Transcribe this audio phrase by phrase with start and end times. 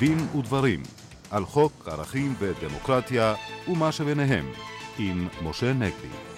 [0.00, 0.82] דין ודברים
[1.30, 3.34] על חוק ערכים ודמוקרטיה
[3.68, 4.46] ומה שביניהם
[4.98, 6.29] עם משה נגבי.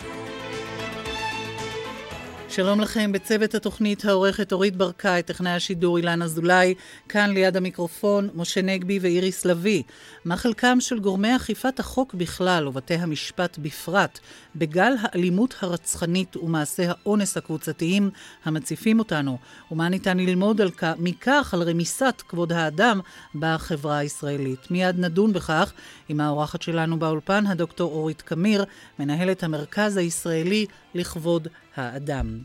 [2.55, 6.75] שלום לכם, בצוות התוכנית העורכת אורית ברקאי, טכנאי השידור אילן אזולאי,
[7.09, 9.83] כאן ליד המיקרופון משה נגבי ואיריס לביא.
[10.25, 14.19] מה חלקם של גורמי אכיפת החוק בכלל ובתי המשפט בפרט
[14.57, 18.11] בגל האלימות הרצחנית ומעשי האונס הקבוצתיים
[18.45, 19.39] המציפים אותנו,
[19.71, 23.01] ומה ניתן ללמוד על כך, מכך על רמיסת כבוד האדם
[23.35, 24.71] בחברה הישראלית.
[24.71, 25.73] מיד נדון בכך
[26.09, 28.65] עם האורחת שלנו באולפן, הדוקטור אורית קמיר,
[28.99, 32.39] מנהלת המרכז הישראלי לכבוד האדם.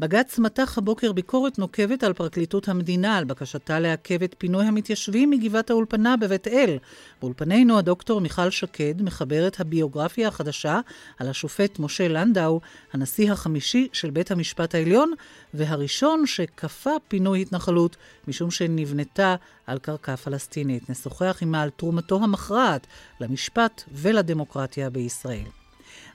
[0.00, 5.70] בג"ץ מתח הבוקר ביקורת נוקבת על פרקליטות המדינה על בקשתה לעכב את פינוי המתיישבים מגבעת
[5.70, 6.76] האולפנה בבית אל.
[7.20, 10.80] באולפנינו הדוקטור מיכל שקד מחברת הביוגרפיה החדשה
[11.18, 12.60] על השופט משה לנדאו,
[12.92, 15.12] הנשיא החמישי של בית המשפט העליון,
[15.54, 17.96] והראשון שכפה פינוי התנחלות
[18.28, 19.36] משום שנבנתה
[19.66, 20.90] על קרקע פלסטינית.
[20.90, 22.86] נשוחח עמה על תרומתו המכרעת
[23.20, 25.61] למשפט ולדמוקרטיה בישראל.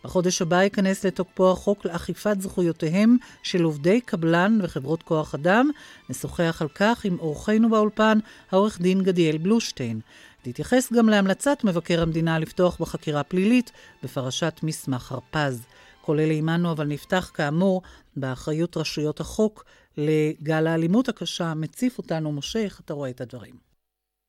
[0.03, 5.69] בחודש הבא ייכנס לתוקפו החוק לאכיפת זכויותיהם של עובדי קבלן וחברות כוח אדם.
[6.09, 8.19] נשוחח על כך עם אורחנו באולפן,
[8.51, 9.99] העורך דין גדיאל בלושטיין.
[10.41, 13.71] תתייחס גם להמלצת מבקר המדינה לפתוח בחקירה פלילית
[14.03, 15.61] בפרשת מסמך הרפז.
[16.01, 17.81] כל אלה עמנו, אבל נפתח כאמור
[18.15, 19.65] באחריות רשויות החוק
[19.97, 21.53] לגל האלימות הקשה.
[21.53, 23.66] מציף אותנו, משה, איך אתה רואה את הדברים?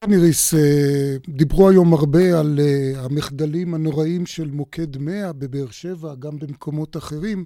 [0.04, 6.38] איריס, אה, דיברו היום הרבה על אה, המחדלים הנוראים של מוקד 100 בבאר שבע, גם
[6.38, 7.44] במקומות אחרים,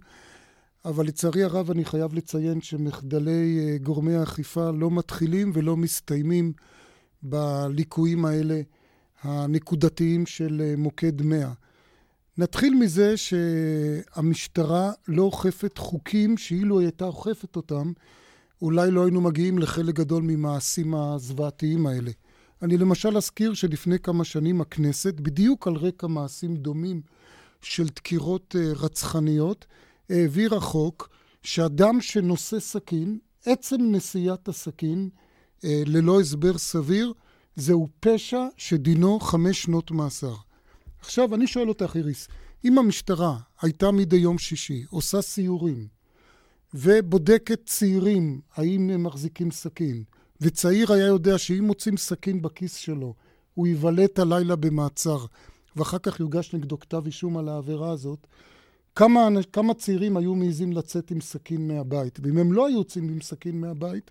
[0.84, 6.52] אבל לצערי הרב אני חייב לציין שמחדלי אה, גורמי האכיפה לא מתחילים ולא מסתיימים
[7.22, 8.60] בליקויים האלה
[9.22, 11.52] הנקודתיים של מוקד 100.
[12.38, 17.92] נתחיל מזה שהמשטרה לא אוכפת חוקים שאילו היא הייתה אוכפת אותם,
[18.62, 22.10] אולי לא היינו מגיעים לחלק גדול ממעשים הזוועתיים האלה.
[22.62, 27.02] אני למשל אזכיר שלפני כמה שנים הכנסת, בדיוק על רקע מעשים דומים
[27.62, 29.66] של דקירות אה, רצחניות,
[30.10, 31.08] העבירה חוק
[31.42, 35.08] שאדם שנושא סכין, עצם נשיאת הסכין
[35.64, 37.12] אה, ללא הסבר סביר,
[37.56, 40.34] זהו פשע שדינו חמש שנות מאסר.
[41.00, 42.28] עכשיו, אני שואל אותך, איריס,
[42.64, 45.88] אם המשטרה הייתה מדי יום שישי עושה סיורים
[46.74, 50.04] ובודקת צעירים האם הם מחזיקים סכין,
[50.42, 53.14] וצעיר היה יודע שאם מוצאים סכין בכיס שלו,
[53.54, 55.26] הוא ייוולט הלילה במעצר,
[55.76, 58.26] ואחר כך יוגש נגדו כתב אישום על העבירה הזאת,
[58.96, 62.18] כמה, כמה צעירים היו מעיזים לצאת עם סכין מהבית?
[62.22, 64.10] ואם הם לא היו יוצאים עם סכין מהבית,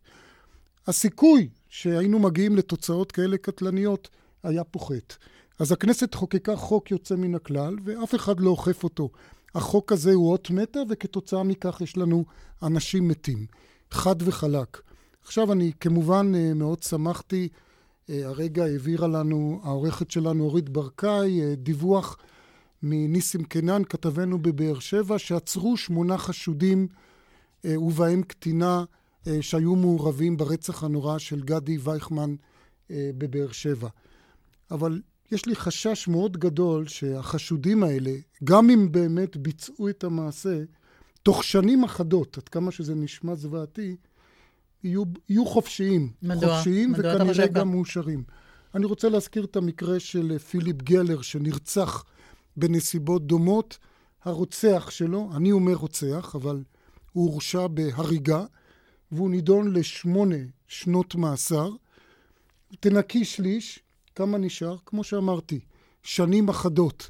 [0.87, 4.09] הסיכוי שהיינו מגיעים לתוצאות כאלה קטלניות
[4.43, 5.15] היה פוחת.
[5.59, 9.09] אז הכנסת חוקקה חוק יוצא מן הכלל, ואף אחד לא אוכף אותו.
[9.55, 12.25] החוק הזה הוא אות מתה, וכתוצאה מכך יש לנו
[12.63, 13.45] אנשים מתים.
[13.91, 14.90] חד וחלק.
[15.23, 17.47] עכשיו אני כמובן אה, מאוד שמחתי,
[18.09, 22.17] אה, הרגע העבירה לנו העורכת שלנו אורית ברקאי אה, דיווח
[22.83, 26.87] מניסים קנן, כתבנו בבאר שבע, שעצרו שמונה חשודים
[27.65, 28.83] ובהם קטינה
[29.41, 32.35] שהיו מעורבים ברצח הנורא של גדי וייכמן
[32.89, 33.87] בבאר שבע.
[34.71, 35.01] אבל
[35.31, 38.11] יש לי חשש מאוד גדול שהחשודים האלה,
[38.43, 40.63] גם אם באמת ביצעו את המעשה,
[41.23, 43.95] תוך שנים אחדות, עד כמה שזה נשמע זוועתי,
[44.83, 46.11] יהיו, יהיו חופשיים.
[46.21, 46.55] מדוע?
[46.55, 48.23] חופשיים מדוע וכנראה גם מאושרים.
[48.75, 52.05] אני רוצה להזכיר את המקרה של פיליפ גלר, שנרצח
[52.57, 53.77] בנסיבות דומות.
[54.23, 56.63] הרוצח שלו, אני אומר רוצח, אבל
[57.13, 58.45] הוא הורשע בהריגה,
[59.11, 60.35] והוא נידון לשמונה
[60.67, 61.69] שנות מאסר.
[62.79, 63.79] תנקי שליש,
[64.15, 64.77] כמה נשאר?
[64.85, 65.59] כמו שאמרתי,
[66.03, 67.09] שנים אחדות.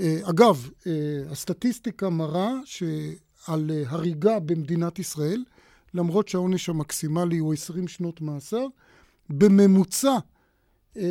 [0.00, 0.92] אה, אגב, אה,
[1.30, 5.44] הסטטיסטיקה מראה שעל אה, הריגה במדינת ישראל,
[5.94, 8.66] למרות שהעונש המקסימלי הוא 20 שנות מאסר.
[9.30, 10.16] בממוצע,
[10.96, 11.02] אה,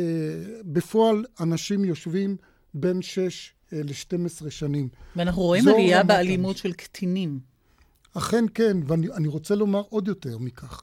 [0.64, 2.36] בפועל אנשים יושבים
[2.74, 4.88] בין 6 אה, ל-12 שנים.
[5.16, 7.40] ואנחנו רואים עלייה באלימות של קטינים.
[8.14, 10.82] אכן כן, ואני רוצה לומר עוד יותר מכך.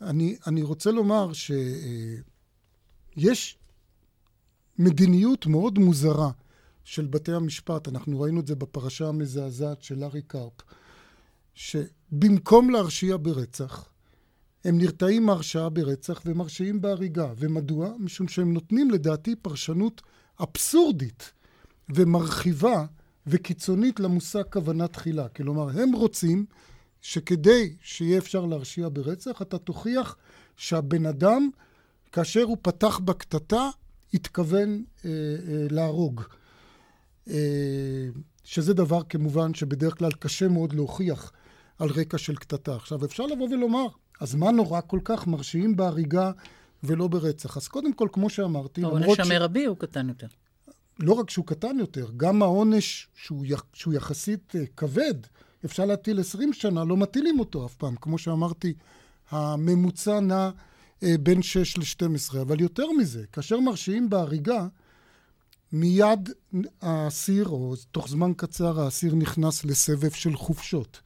[0.00, 3.58] אני, אני רוצה לומר שיש
[4.78, 6.30] מדיניות מאוד מוזרה
[6.84, 10.52] של בתי המשפט, אנחנו ראינו את זה בפרשה המזעזעת של לארי קרפ,
[11.54, 13.88] שבמקום להרשיע ברצח,
[14.64, 17.32] הם נרתעים מהרשעה ברצח ומרשיעים בהריגה.
[17.36, 17.92] ומדוע?
[17.98, 20.02] משום שהם נותנים לדעתי פרשנות
[20.40, 21.32] אבסורדית
[21.88, 22.84] ומרחיבה
[23.26, 25.28] וקיצונית למושג כוונה תחילה.
[25.28, 26.46] כלומר, הם רוצים
[27.00, 30.16] שכדי שיהיה אפשר להרשיע ברצח, אתה תוכיח
[30.56, 31.50] שהבן אדם,
[32.12, 33.70] כאשר הוא פתח בקטטה,
[34.14, 36.20] התכוון אה, אה, להרוג.
[37.30, 38.08] אה,
[38.44, 41.32] שזה דבר כמובן שבדרך כלל קשה מאוד להוכיח
[41.78, 42.76] על רקע של קטטה.
[42.76, 43.86] עכשיו, אפשר לבוא ולומר,
[44.20, 46.30] אז מה נורא כל כך מרשיעים בהריגה
[46.84, 47.56] ולא ברצח.
[47.56, 49.04] אז קודם כל, כמו שאמרתי, למרות ש...
[49.04, 50.26] העונש המרבי הוא קטן יותר.
[50.98, 53.64] לא רק שהוא קטן יותר, גם העונש שהוא, יח...
[53.72, 55.14] שהוא יחסית uh, כבד,
[55.64, 57.96] אפשר להטיל 20 שנה, לא מטילים אותו אף פעם.
[58.00, 58.74] כמו שאמרתי,
[59.30, 62.40] הממוצע נע uh, בין 6 ל-12.
[62.40, 64.66] אבל יותר מזה, כאשר מרשיעים בהריגה,
[65.72, 66.30] מיד
[66.82, 71.00] האסיר, או תוך זמן קצר האסיר נכנס לסבב של חופשות.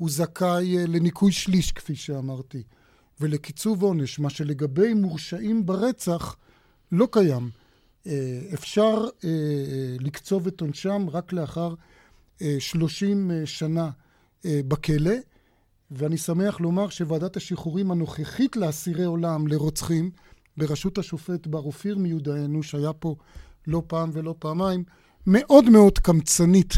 [0.00, 2.62] הוא זכאי uh, לניקוי שליש, כפי שאמרתי,
[3.20, 6.36] ולקיצוב עונש, מה שלגבי מורשעים ברצח
[6.92, 7.50] לא קיים.
[8.06, 11.74] אה, אפשר אה, אה, לקצוב את עונשם רק לאחר
[12.58, 13.90] 30 שנה
[14.44, 15.14] בכלא,
[15.90, 20.10] ואני שמח לומר שוועדת השחרורים הנוכחית לאסירי עולם, לרוצחים,
[20.56, 23.16] בראשות השופט בר אופיר מיודענו, שהיה פה
[23.66, 24.84] לא פעם ולא פעמיים,
[25.26, 26.74] מאוד מאוד קמצנית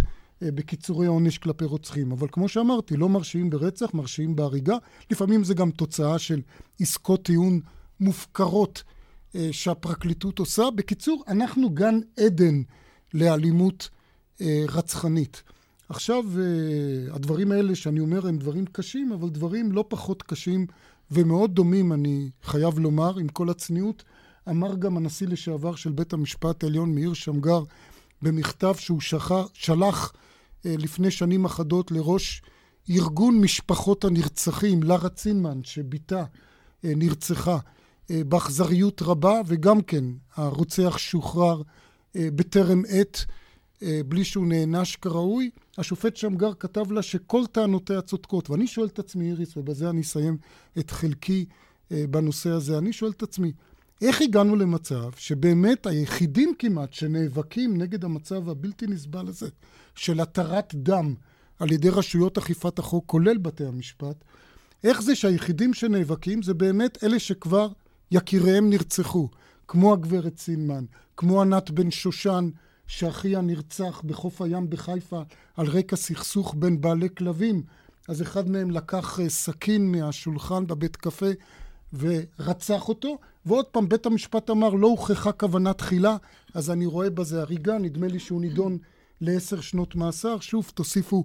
[0.47, 2.13] בקיצורי עונש כלפי רוצחים.
[2.13, 4.77] אבל כמו שאמרתי, לא מרשיעים ברצח, מרשיעים בהריגה.
[5.11, 6.41] לפעמים זה גם תוצאה של
[6.81, 7.61] עסקות טיעון
[8.01, 8.83] מופקרות
[9.35, 10.63] אה, שהפרקליטות עושה.
[10.75, 12.63] בקיצור, אנחנו גן עדן
[13.15, 13.89] לאלימות
[14.41, 15.43] אה, רצחנית.
[15.89, 20.67] עכשיו, אה, הדברים האלה שאני אומר הם דברים קשים, אבל דברים לא פחות קשים
[21.11, 24.05] ומאוד דומים, אני חייב לומר, עם כל הצניעות,
[24.49, 27.63] אמר גם הנשיא לשעבר של בית המשפט העליון מאיר שמגר
[28.23, 30.13] במכתב שהוא שחר, שלח
[30.65, 32.43] לפני שנים אחדות לראש
[32.91, 36.25] ארגון משפחות הנרצחים, לרה צינמן, שבתה
[36.85, 37.59] נרצחה.
[38.11, 40.05] אה, באכזריות רבה, וגם כן
[40.37, 41.63] הרוצח שוחרר
[42.17, 43.25] אה, בטרם עת,
[43.83, 45.51] אה, בלי שהוא נענש כראוי.
[45.79, 48.51] השופט שמגר כתב לה שכל טענותיה צודקות.
[48.51, 50.37] ואני שואל את עצמי, איריס, ובזה אני אסיים
[50.79, 51.45] את חלקי
[51.91, 53.53] בנושא הזה, אני שואל את עצמי,
[54.03, 59.49] איך הגענו למצב שבאמת היחידים כמעט שנאבקים נגד המצב הבלתי נסבל הזה
[59.95, 61.15] של התרת דם
[61.59, 64.25] על ידי רשויות אכיפת החוק, כולל בתי המשפט,
[64.85, 67.69] איך זה שהיחידים שנאבקים זה באמת אלה שכבר
[68.11, 69.29] יקיריהם נרצחו,
[69.69, 70.85] כמו הגברת סילמן,
[71.17, 72.51] כמו ענת בן שושן,
[72.87, 75.23] שאחיה נרצח בחוף הים בחיפה
[75.57, 77.63] על רקע סכסוך בין בעלי כלבים.
[78.09, 81.27] אז אחד מהם לקח אה, סכין מהשולחן בבית קפה
[81.93, 86.17] ורצח אותו, ועוד פעם בית המשפט אמר לא הוכחה כוונה תחילה,
[86.55, 88.79] אז אני רואה בזה הריגה, נדמה לי שהוא נידון
[89.23, 90.41] לעשר שנות מאסר.
[90.41, 91.25] שוב, תוסיפו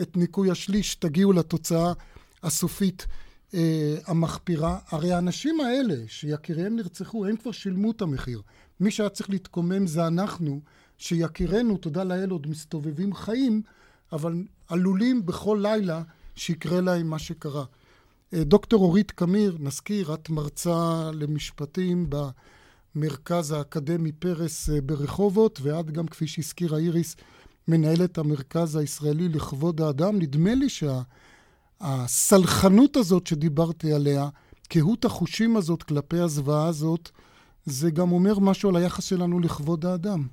[0.00, 1.92] את ניקוי השליש, תגיעו לתוצאה
[2.42, 3.06] הסופית
[3.54, 4.78] אה, המחפירה.
[4.88, 8.42] הרי האנשים האלה שיקיריהם נרצחו, הם כבר שילמו את המחיר.
[8.80, 10.60] מי שהיה צריך להתקומם זה אנחנו,
[10.98, 13.62] שיקירינו, תודה לאל, עוד מסתובבים חיים,
[14.12, 16.02] אבל עלולים בכל לילה
[16.36, 17.64] שיקרה להם מה שקרה.
[18.34, 22.10] אה, דוקטור אורית קמיר, נזכיר, את מרצה למשפטים
[22.94, 27.16] במרכז האקדמי פרס אה, ברחובות, ואת גם, כפי שהזכירה איריס,
[27.68, 30.18] מנהלת המרכז הישראלי לכבוד האדם.
[30.18, 31.00] נדמה לי שה...
[31.80, 34.28] הסלחנות הזאת שדיברתי עליה,
[34.68, 37.10] קהות החושים הזאת כלפי הזוועה הזאת,
[37.64, 40.26] זה גם אומר משהו על היחס שלנו לכבוד האדם.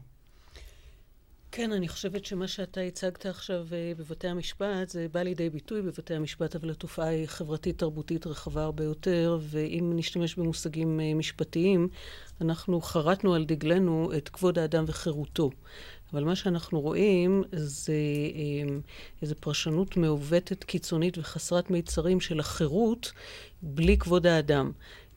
[1.52, 6.14] כן, אני חושבת שמה שאתה הצגת עכשיו אה, בבתי המשפט, זה בא לידי ביטוי בבתי
[6.14, 11.88] המשפט, אבל התופעה היא חברתית-תרבותית רחבה הרבה יותר, ואם נשתמש במושגים אה, משפטיים,
[12.42, 15.50] אנחנו חרטנו על דגלנו את כבוד האדם וחירותו.
[16.14, 17.94] אבל מה שאנחנו רואים זה
[18.36, 18.82] אמ,
[19.22, 23.12] איזו פרשנות מעוותת, קיצונית וחסרת מיצרים של החירות
[23.62, 24.72] בלי כבוד האדם.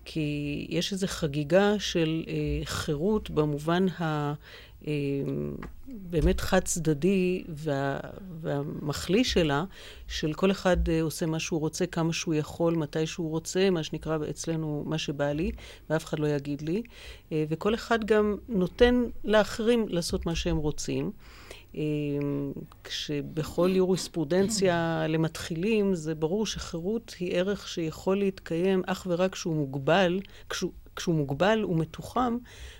[0.04, 4.34] כי יש איזו חגיגה של אה, חירות במובן ה...
[4.86, 5.54] אמ,
[5.88, 7.98] באמת חד צדדי וה,
[8.40, 9.64] והמחליא שלה,
[10.06, 13.82] של כל אחד אה, עושה מה שהוא רוצה, כמה שהוא יכול, מתי שהוא רוצה, מה
[13.82, 15.50] שנקרא אצלנו מה שבא לי,
[15.90, 16.82] ואף אחד לא יגיד לי.
[17.32, 21.10] אה, וכל אחד גם נותן לאחרים לעשות מה שהם רוצים.
[21.74, 22.52] אמ,
[22.84, 30.20] כשבכל יוריספרודנציה למתחילים, זה ברור שחירות היא ערך שיכול להתקיים אך ורק כשהוא מוגבל,
[30.50, 32.36] כשהוא, כשהוא מוגבל ומתוחם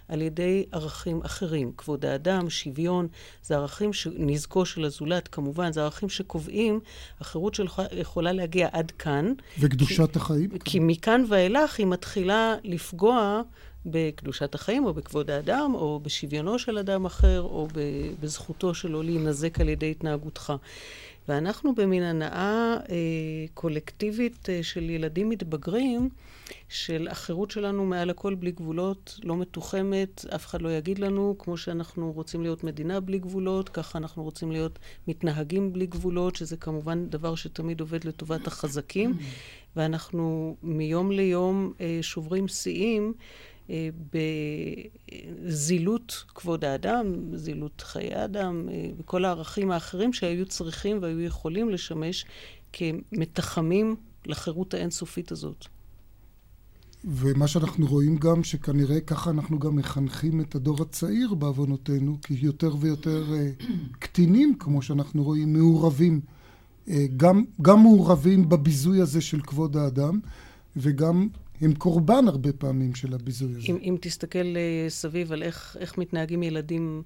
[0.09, 1.73] על ידי ערכים אחרים.
[1.77, 3.09] כבוד האדם, שוויון,
[3.43, 6.81] זה ערכים שנזקו של הזולת, כמובן, זה ערכים שקובעים,
[7.21, 9.33] החירות שלך יכולה להגיע עד כאן.
[9.59, 10.51] וקדושת כי, החיים?
[10.65, 13.43] כי מכאן ואילך היא מתחילה לפגוע
[13.87, 17.69] בקדושת החיים, או בכבוד האדם, או בשוויונו של אדם אחר, או
[18.21, 20.53] בזכותו שלו להינזק על ידי התנהגותך.
[21.29, 22.97] ואנחנו במין הנאה אה,
[23.55, 26.09] קולקטיבית אה, של ילדים מתבגרים,
[26.69, 31.57] של החירות שלנו מעל הכל בלי גבולות, לא מתוחמת, אף אחד לא יגיד לנו, כמו
[31.57, 37.09] שאנחנו רוצים להיות מדינה בלי גבולות, ככה אנחנו רוצים להיות מתנהגים בלי גבולות, שזה כמובן
[37.09, 39.19] דבר שתמיד עובד לטובת החזקים,
[39.77, 43.13] ואנחנו מיום ליום אה, שוברים שיאים.
[43.71, 43.89] אה,
[45.45, 52.25] בזילות כבוד האדם, זילות חיי האדם, אה, וכל הערכים האחרים שהיו צריכים והיו יכולים לשמש
[52.73, 53.97] כמתחמים
[54.27, 55.65] לחירות האינסופית הזאת.
[57.05, 62.75] ומה שאנחנו רואים גם, שכנראה ככה אנחנו גם מחנכים את הדור הצעיר בעוונותינו, כי יותר
[62.81, 63.65] ויותר uh,
[64.05, 66.21] קטינים, כמו שאנחנו רואים, מעורבים,
[67.17, 70.21] גם, גם מעורבים בביזוי הזה של כבוד האדם,
[70.77, 71.29] וגם
[71.61, 73.67] הם קורבן הרבה פעמים של הביזוי הזה.
[73.69, 77.03] אם, אם תסתכל uh, סביב על איך, איך מתנהגים ילדים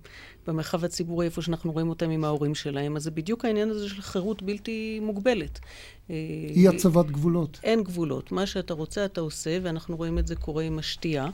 [0.46, 4.02] במרחב הציבורי, איפה שאנחנו רואים אותם עם ההורים שלהם, אז זה בדיוק העניין הזה של
[4.02, 5.60] חירות בלתי מוגבלת.
[6.10, 7.60] אי הצבת גבולות.
[7.62, 8.32] אין גבולות.
[8.32, 11.28] מה שאתה רוצה אתה עושה, ואנחנו רואים את זה קורה עם השתייה,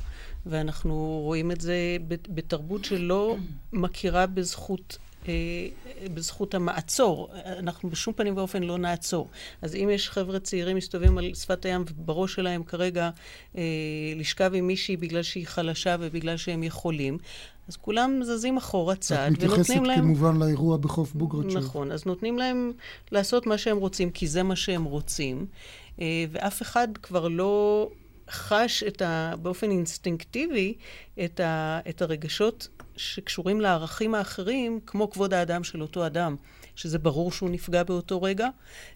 [0.49, 1.97] ואנחנו רואים את זה
[2.29, 3.37] בתרבות שלא
[3.73, 5.69] מכירה בזכות אה,
[6.15, 7.29] בזכות המעצור.
[7.45, 9.29] אנחנו בשום פנים ואופן לא נעצור.
[9.63, 13.11] אז אם יש חבר'ה צעירים מסתובבים על שפת הים ובראש שלהם כרגע
[13.57, 13.63] אה,
[14.17, 17.19] לשכב עם מישהי בגלל שהיא חלשה ובגלל שהם יכולים,
[17.69, 19.99] אז כולם זזים אחורה צעד, ונותנים להם...
[19.99, 21.57] את מתייחסת כמובן לאירוע בחוף בוגרצ'וב.
[21.57, 22.73] נכון, אז נותנים להם
[23.13, 25.47] לעשות מה שהם רוצים, כי זה מה שהם רוצים,
[26.01, 27.89] אה, ואף אחד כבר לא
[28.31, 30.75] חש את ה, באופן אינסטינקטיבי
[31.25, 36.37] את, ה, את הרגשות שקשורים לערכים האחרים, כמו כבוד האדם של אותו אדם,
[36.77, 38.49] שזה ברור שהוא נפגע באותו רגע.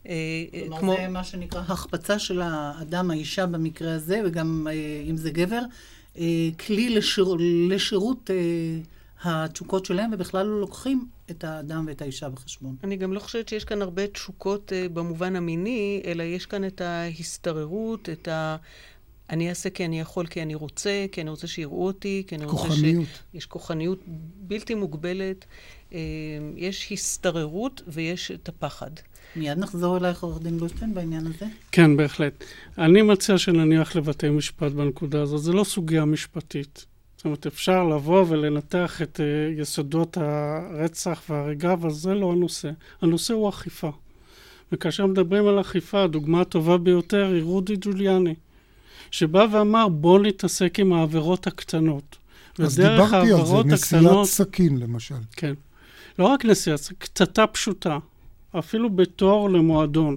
[0.09, 0.15] אה,
[0.51, 0.97] כלומר, כמו...
[0.97, 5.63] זה מה שנקרא החפצה של האדם, האישה במקרה הזה, וגם אה, אם זה גבר,
[6.19, 7.37] אה, כלי לשיר,
[7.69, 8.31] לשירות
[9.25, 12.77] התשוקות שלהם, ובכלל לא לוקחים את האדם ואת האישה בחשבון.
[12.85, 18.09] אני גם לא חושבת שיש כאן הרבה תשוקות במובן המיני, אלא יש כאן את ההסתררות,
[18.09, 18.57] את ה...
[19.33, 22.45] אני אעשה כי אני יכול, כי אני רוצה, כי אני רוצה שיראו אותי, כי אני
[22.45, 22.69] רוצה ש...
[22.69, 23.09] כוחניות.
[23.35, 23.99] יש כוחניות
[24.37, 25.45] בלתי מוגבלת,
[25.93, 25.99] אה,
[26.57, 28.91] יש הסתררות ויש את הפחד.
[29.37, 31.47] מיד נחזור אלייך, עורך דין גולדשטיין, בעניין הזה.
[31.73, 32.45] כן, בהחלט.
[32.79, 35.43] אני מציע שנניח לבתי משפט בנקודה הזאת.
[35.43, 36.87] זה לא סוגיה משפטית.
[37.17, 42.71] זאת אומרת, אפשר לבוא ולנתח את uh, יסודות הרצח וההריגה, אבל זה לא הנושא.
[43.03, 43.91] הנושא הוא אכיפה.
[44.73, 48.35] וכאשר מדברים על אכיפה, הדוגמה הטובה ביותר היא רודי ג'וליאני.
[49.13, 52.17] שבא ואמר בוא נתעסק עם העבירות הקטנות.
[52.59, 55.15] אז דיברתי על זה, נשיאת הקטנות, סכין למשל.
[55.37, 55.55] כן.
[56.19, 57.99] לא רק נשיאת סכין, קטטה פשוטה,
[58.59, 60.17] אפילו בתור למועדון.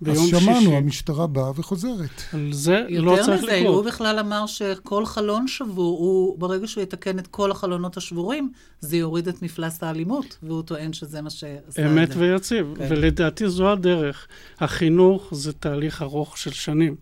[0.00, 0.36] ביום שישי.
[0.36, 0.76] אז שמענו, שישי.
[0.76, 2.22] המשטרה באה וחוזרת.
[2.32, 3.40] על זה לא צריך לקרות.
[3.42, 7.96] יותר מזה, הוא בכלל אמר שכל חלון שבור, הוא, ברגע שהוא יתקן את כל החלונות
[7.96, 12.86] השבורים, זה יוריד את מפלס האלימות, והוא טוען שזה מה שעשה אמת ויציב, כן.
[12.90, 14.26] ולדעתי זו הדרך.
[14.60, 16.96] החינוך זה תהליך ארוך של שנים.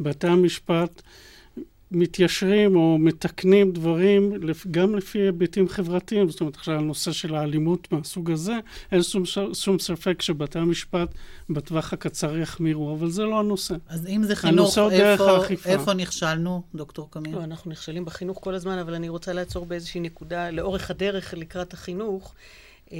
[0.00, 1.02] בתי המשפט
[1.94, 4.32] מתיישרים או מתקנים דברים
[4.70, 6.28] גם לפי היבטים חברתיים.
[6.28, 8.52] זאת אומרת, עכשיו הנושא של האלימות מהסוג הזה,
[8.92, 11.14] אין שום, שום ספק שבתי המשפט
[11.50, 13.74] בטווח הקצר יחמירו, אבל זה לא הנושא.
[13.88, 17.34] אז אם זה חינוך, איפה, איפה נכשלנו, דוקטור קמין?
[17.34, 21.72] לא, אנחנו נכשלים בחינוך כל הזמן, אבל אני רוצה לעצור באיזושהי נקודה, לאורך הדרך לקראת
[21.72, 22.34] החינוך.
[22.92, 22.98] אה,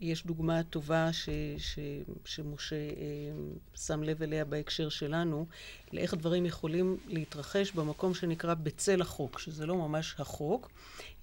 [0.00, 1.28] יש דוגמה טובה ש,
[1.58, 1.78] ש,
[2.24, 3.32] שמשה אה,
[3.74, 5.46] שם לב אליה בהקשר שלנו,
[5.92, 10.70] לאיך דברים יכולים להתרחש במקום שנקרא בצל החוק, שזה לא ממש החוק,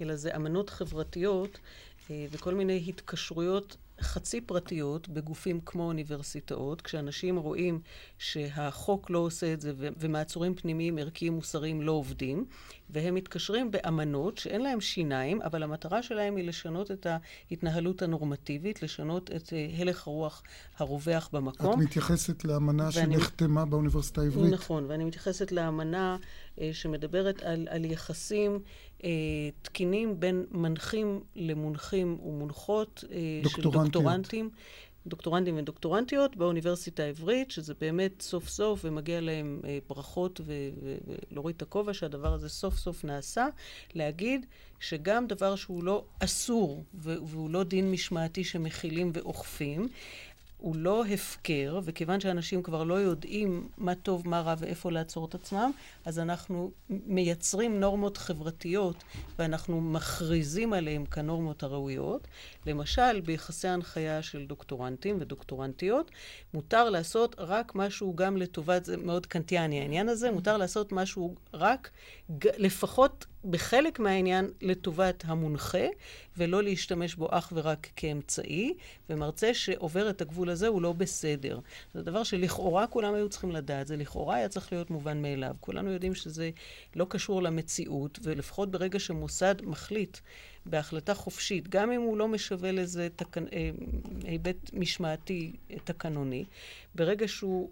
[0.01, 1.59] אלא זה אמנות חברתיות
[2.09, 7.79] אה, וכל מיני התקשרויות חצי פרטיות בגופים כמו אוניברסיטאות, כשאנשים רואים
[8.17, 12.45] שהחוק לא עושה את זה ומעצורים פנימיים ערכיים מוסריים לא עובדים,
[12.89, 17.07] והם מתקשרים באמנות שאין להם שיניים, אבל המטרה שלהם היא לשנות את
[17.49, 20.43] ההתנהלות הנורמטיבית, לשנות את אה, הלך הרוח
[20.77, 21.73] הרווח במקום.
[21.73, 23.15] את מתייחסת לאמנה ואני...
[23.15, 24.53] שנחתמה באוניברסיטה העברית.
[24.53, 26.17] נכון, ואני מתייחסת לאמנה
[26.61, 28.59] אה, שמדברת על, על יחסים
[29.03, 29.09] אה,
[29.61, 34.49] תקינים בין מנחים למונחים ומונחות אה, של דוקטורנטים.
[35.07, 40.41] דוקטורנטים ודוקטורנטיות באוניברסיטה העברית, שזה באמת סוף סוף, ומגיע להם אה, ברכות
[41.31, 43.47] ולהוריד את הכובע שהדבר הזה סוף סוף נעשה,
[43.93, 44.45] להגיד
[44.79, 49.87] שגם דבר שהוא לא אסור והוא לא דין משמעתי שמכילים ואוכפים,
[50.57, 55.35] הוא לא הפקר, וכיוון שאנשים כבר לא יודעים מה טוב, מה רע ואיפה לעצור את
[55.35, 55.71] עצמם,
[56.05, 59.03] אז אנחנו מייצרים נורמות חברתיות
[59.39, 62.27] ואנחנו מכריזים עליהן כנורמות הראויות.
[62.65, 66.11] למשל, ביחסי הנחיה של דוקטורנטים ודוקטורנטיות,
[66.53, 71.89] מותר לעשות רק משהו גם לטובת, זה מאוד קנטיאני העניין הזה, מותר לעשות משהו רק,
[72.43, 75.85] לפחות בחלק מהעניין לטובת המונחה,
[76.37, 78.73] ולא להשתמש בו אך ורק כאמצעי,
[79.09, 81.59] ומרצה שעובר את הגבול הזה הוא לא בסדר.
[81.93, 85.55] זה דבר שלכאורה כולם היו צריכים לדעת, זה לכאורה היה צריך להיות מובן מאליו.
[85.59, 86.49] כולנו יודעים שזה
[86.95, 90.17] לא קשור למציאות, ולפחות ברגע שמוסד מחליט
[90.69, 93.37] בהחלטה חופשית, גם אם הוא לא משווה לזה תק...
[93.37, 93.69] אה,
[94.23, 95.51] היבט משמעתי
[95.83, 96.45] תקנוני,
[96.95, 97.69] ברגע שהוא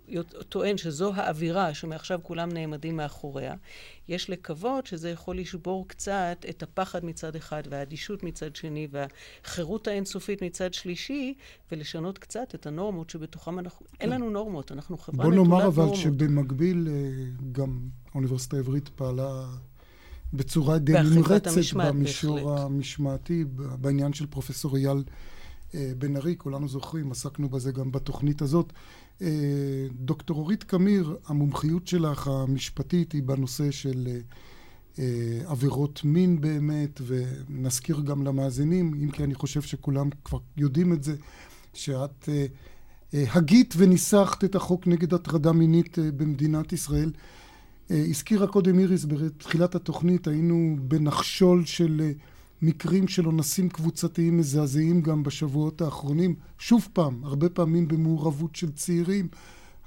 [0.49, 3.55] טוען שזו האווירה שמעכשיו כולם נעמדים מאחוריה,
[4.07, 10.41] יש לקוות שזה יכול לשבור קצת את הפחד מצד אחד והאדישות מצד שני והחירות האינסופית
[10.41, 11.33] מצד שלישי,
[11.71, 13.85] ולשנות קצת את הנורמות שבתוכם אנחנו...
[13.99, 15.61] אין לנו נורמות, אנחנו חברה נטולת נורמות.
[15.61, 16.93] בוא נאמר אבל שבמקביל אה,
[17.51, 17.79] גם
[18.11, 19.45] האוניברסיטה העברית פעלה
[20.37, 22.65] בצורה די נמרצת במישור בהחלט.
[22.65, 23.45] המשמעתי,
[23.81, 25.03] בעניין של פרופסור אייל
[25.75, 28.73] אה, בן ארי, כולנו זוכרים, עסקנו בזה גם בתוכנית הזאת.
[29.21, 29.27] אה,
[29.91, 34.07] דוקטור אורית קמיר, המומחיות שלך המשפטית היא בנושא של
[34.99, 41.03] אה, עבירות מין באמת, ונזכיר גם למאזינים, אם כי אני חושב שכולם כבר יודעים את
[41.03, 41.15] זה,
[41.73, 42.29] שאת
[43.13, 47.11] הגית וניסחת את החוק נגד הטרדה מינית במדינת ישראל.
[47.89, 52.11] הזכירה קודם איריס בתחילת התוכנית, היינו בנחשול של
[52.61, 56.35] מקרים של אונסים קבוצתיים מזעזעים גם בשבועות האחרונים.
[56.59, 59.27] שוב פעם, הרבה פעמים במעורבות של צעירים.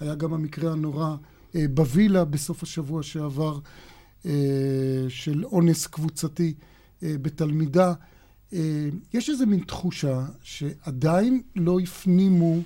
[0.01, 1.17] היה גם המקרה הנורא
[1.57, 3.59] אה, בווילה בסוף השבוע שעבר
[4.27, 4.31] אה,
[5.09, 6.55] של אונס קבוצתי
[7.03, 7.93] אה, בתלמידה.
[8.53, 12.61] אה, יש איזה מין תחושה שעדיין לא הפנימו,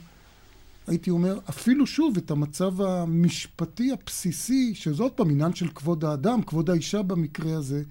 [0.87, 6.43] הייתי אומר, אפילו שוב את המצב המשפטי הבסיסי, שזה עוד פעם עניין של כבוד האדם,
[6.43, 7.83] כבוד האישה במקרה הזה.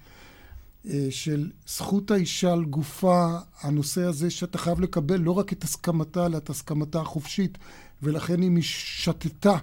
[0.90, 6.26] אה, של זכות האישה על גופה, הנושא הזה שאתה חייב לקבל לא רק את הסכמתה,
[6.26, 7.58] אלא את הסכמתה החופשית,
[8.02, 9.56] ולכן אם היא שתתה,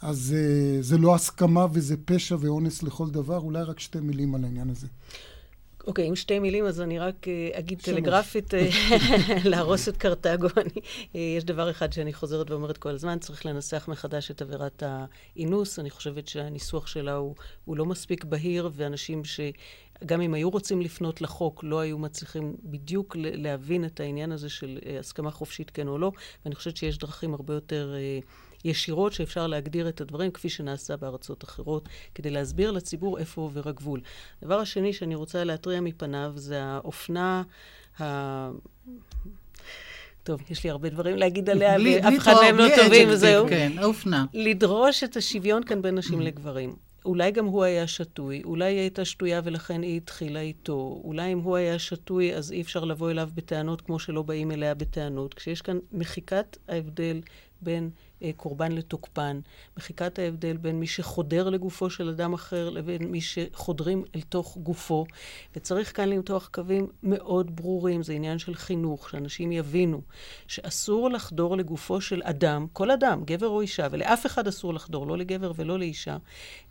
[0.00, 3.38] אז uh, זה לא הסכמה וזה פשע ואונס לכל דבר.
[3.38, 4.86] אולי רק שתי מילים על העניין הזה.
[5.86, 7.96] אוקיי, okay, עם שתי מילים, אז אני רק uh, אגיד שלוש.
[7.96, 8.54] טלגרפית,
[9.50, 10.46] להרוס את קרתגו.
[10.46, 10.60] uh,
[11.14, 15.78] יש דבר אחד שאני חוזרת ואומרת כל הזמן, צריך לנסח מחדש את עבירת האינוס.
[15.78, 19.40] אני חושבת שהניסוח שלה הוא, הוא לא מספיק בהיר, ואנשים ש...
[20.06, 24.78] גם אם היו רוצים לפנות לחוק, לא היו מצליחים בדיוק להבין את העניין הזה של
[24.86, 26.12] אה, הסכמה חופשית כן או לא,
[26.44, 28.18] ואני חושבת שיש דרכים הרבה יותר אה,
[28.64, 34.00] ישירות שאפשר להגדיר את הדברים כפי שנעשה בארצות אחרות, כדי להסביר לציבור איפה עובר הגבול.
[34.42, 37.42] הדבר השני שאני רוצה להתריע מפניו זה האופנה
[38.00, 38.50] ה...
[40.22, 43.48] טוב, יש לי הרבה דברים להגיד עליה, ואף אחד מהם לא טובים, זהו.
[43.48, 44.24] כן, האופנה.
[44.32, 46.76] לדרוש את השוויון כאן בין נשים לגברים.
[47.04, 51.38] אולי גם הוא היה שתוי, אולי היא הייתה שתויה ולכן היא התחילה איתו, אולי אם
[51.38, 55.34] הוא היה שתוי אז אי אפשר לבוא אליו בטענות כמו שלא באים אליה בטענות.
[55.34, 57.20] כשיש כאן מחיקת ההבדל
[57.62, 57.90] בין
[58.36, 59.40] קורבן לתוקפן,
[59.76, 65.06] מחיקת ההבדל בין מי שחודר לגופו של אדם אחר לבין מי שחודרים אל תוך גופו.
[65.56, 70.00] וצריך כאן למתוח קווים מאוד ברורים, זה עניין של חינוך, שאנשים יבינו
[70.46, 75.18] שאסור לחדור לגופו של אדם, כל אדם, גבר או אישה, ולאף אחד אסור לחדור, לא
[75.18, 76.16] לגבר ולא לאישה,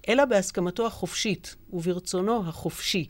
[0.10, 3.10] אלא בהסכמתו החופשית וברצונו החופשי.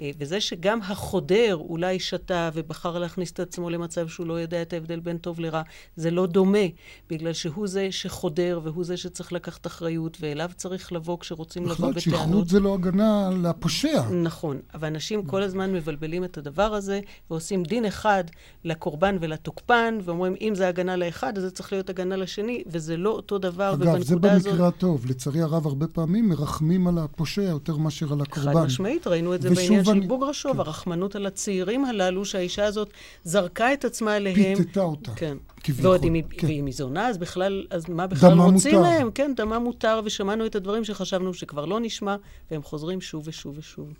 [0.00, 4.72] אה, וזה שגם החודר אולי שתה ובחר להכניס את עצמו למצב שהוא לא יודע את
[4.72, 5.62] ההבדל בין טוב לרע,
[5.96, 6.66] זה לא דומה,
[7.10, 11.96] בגלל שהוא זה שחודר והוא זה שצריך לקחת אחריות, ואליו צריך לבוא כשרוצים לבוא בטענות.
[11.96, 14.02] בכלל, שכרות זה לא הגנה לפושע.
[14.10, 18.24] נכון, אבל אנשים כל הזמן מבלבלים את הדבר הזה, ועושים דין אחד
[18.64, 23.10] לקורבן ולתוקפן, ואומרים, אם זה הגנה לאחד, אז זה צריך להיות הגנה לשני, וזה לא
[23.10, 24.60] אותו דבר, אגב, זה במקרה הזאת...
[24.60, 25.06] הטוב.
[25.06, 28.54] לצערי הרב, הרבה פעמים מרחמים על הפושע יותר מאשר על הקורבן.
[28.54, 30.58] חד משמעית, ראינו את זה בעניין של בוגרשוב, כן.
[30.58, 32.90] הרחמנות על הצעירים הללו, שהאישה הזאת
[33.24, 34.56] זרקה את עצמה אליהם.
[34.56, 35.12] פיתתה אותה.
[35.16, 35.36] כן.
[35.64, 35.86] כביכול.
[35.86, 36.46] ועוד אם כן.
[36.46, 38.88] היא זונה, אז בכלל, אז מה בכלל רוצים מותר.
[38.90, 39.10] מהם?
[39.14, 42.16] כן, דמה מותר, ושמענו את הדברים שחשבנו שכבר לא נשמע,
[42.50, 43.92] והם חוזרים שוב ושוב ושוב.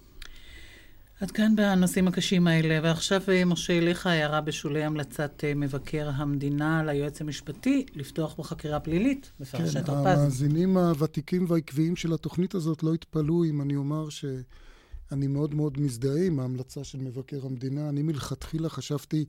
[1.22, 6.82] עד כאן בנושאים הקשים האלה, ועכשיו, אה, משה, אליך הערה בשולי המלצת אה, מבקר המדינה
[6.84, 10.20] ליועץ המשפטי לפתוח בחקירה פלילית בפרשת כן, הרפז.
[10.20, 16.26] המאזינים הוותיקים והעקביים של התוכנית הזאת לא יתפלאו אם אני אומר שאני מאוד מאוד מזדהה
[16.26, 17.88] עם ההמלצה של מבקר המדינה.
[17.88, 19.24] אני מלכתחילה חשבתי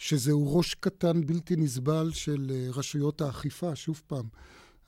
[0.00, 4.26] שזהו ראש קטן בלתי נסבל של אה, רשויות האכיפה, שוב פעם.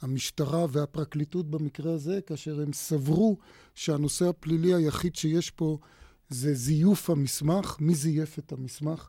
[0.03, 3.39] המשטרה והפרקליטות במקרה הזה, כאשר הם סברו
[3.75, 5.79] שהנושא הפלילי היחיד שיש פה
[6.29, 9.09] זה זיוף המסמך, מי זייף את המסמך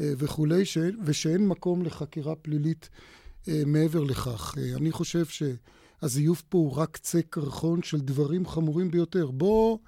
[0.00, 0.62] אה, וכולי,
[1.04, 2.88] ושאין מקום לחקירה פלילית
[3.48, 4.54] אה, מעבר לכך.
[4.76, 9.30] אני חושב שהזיוף פה הוא רק קצה קרחון של דברים חמורים ביותר.
[9.30, 9.78] בואו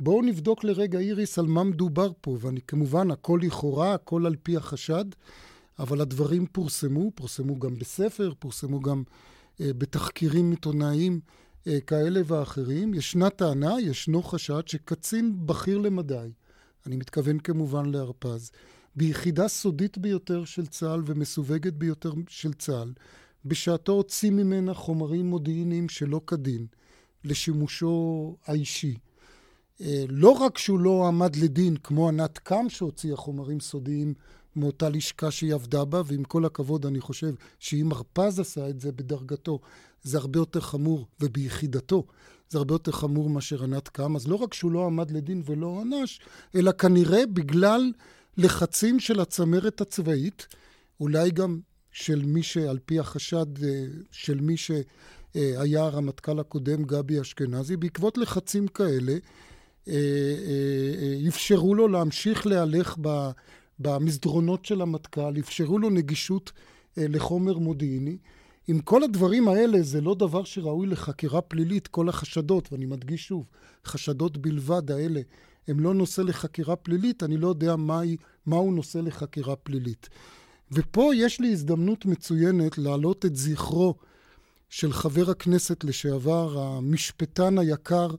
[0.00, 4.56] בוא נבדוק לרגע, איריס, על מה מדובר פה, ואני כמובן, הכל לכאורה, הכל על פי
[4.56, 5.04] החשד,
[5.78, 9.02] אבל הדברים פורסמו, פורסמו גם בספר, פורסמו גם
[9.60, 11.20] אה, בתחקירים עיתונאיים.
[11.66, 16.28] אה, כאלה ואחרים, ישנה טענה, ישנו חשד שקצין בכיר למדי,
[16.86, 18.50] אני מתכוון כמובן להרפז,
[18.96, 22.92] ביחידה סודית ביותר של צה"ל ומסווגת ביותר של צה"ל,
[23.44, 26.66] בשעתו הוציא ממנה חומרים מודיעיניים שלא כדין,
[27.24, 28.96] לשימושו האישי.
[29.80, 34.14] אה, לא רק שהוא לא עמד לדין כמו ענת קם שהוציאה חומרים סודיים
[34.56, 38.92] מאותה לשכה שהיא עבדה בה, ועם כל הכבוד אני חושב שאם הרפז עשה את זה
[38.92, 39.58] בדרגתו,
[40.02, 42.04] זה הרבה יותר חמור, וביחידתו
[42.50, 44.16] זה הרבה יותר חמור מאשר ענת קם.
[44.16, 46.20] אז לא רק שהוא לא עמד לדין ולא הוענש,
[46.54, 47.92] אלא כנראה בגלל
[48.36, 50.46] לחצים של הצמרת הצבאית,
[51.00, 51.60] אולי גם
[51.92, 58.68] של מי שעל פי החשד אה, של מי שהיה הרמטכ"ל הקודם, גבי אשכנזי, בעקבות לחצים
[58.68, 59.16] כאלה,
[61.28, 62.96] אפשרו לו להמשיך להלך
[63.78, 66.52] במסדרונות של המטכ"ל, אפשרו לו נגישות
[66.96, 68.16] לחומר מודיעיני.
[68.68, 73.46] עם כל הדברים האלה זה לא דבר שראוי לחקירה פלילית, כל החשדות, ואני מדגיש שוב,
[73.84, 75.20] חשדות בלבד האלה
[75.68, 78.16] הם לא נושא לחקירה פלילית, אני לא יודע מהו
[78.46, 80.08] מה נושא לחקירה פלילית.
[80.72, 83.94] ופה יש לי הזדמנות מצוינת להעלות את זכרו
[84.68, 88.10] של חבר הכנסת לשעבר, המשפטן היקר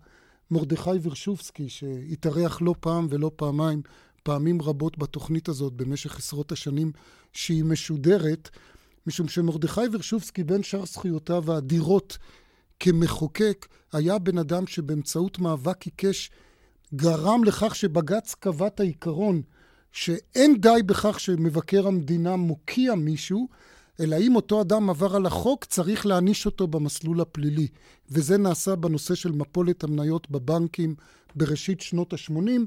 [0.52, 3.82] מרדכי ורשובסקי, שהתארח לא פעם ולא פעמיים,
[4.24, 6.92] פעמים רבות בתוכנית הזאת במשך עשרות השנים
[7.34, 8.50] שהיא משודרת,
[9.08, 12.18] משום שמרדכי ורשובסקי, בין שאר זכויותיו האדירות
[12.80, 16.32] כמחוקק, היה בן אדם שבאמצעות מאבק עיקש
[16.96, 19.42] גרם לכך שבג"ץ קבע את העיקרון
[19.92, 23.48] שאין די בכך שמבקר המדינה מוקיע מישהו,
[24.00, 27.68] אלא אם אותו אדם עבר על החוק, צריך להעניש אותו במסלול הפלילי.
[28.10, 30.96] וזה נעשה בנושא של מפולת המניות בבנקים
[31.36, 32.66] בראשית שנות ה-80.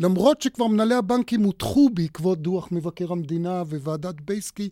[0.00, 4.68] למרות שכבר מנהלי הבנקים הוטחו בעקבות דוח מבקר המדינה וועדת בייסקי,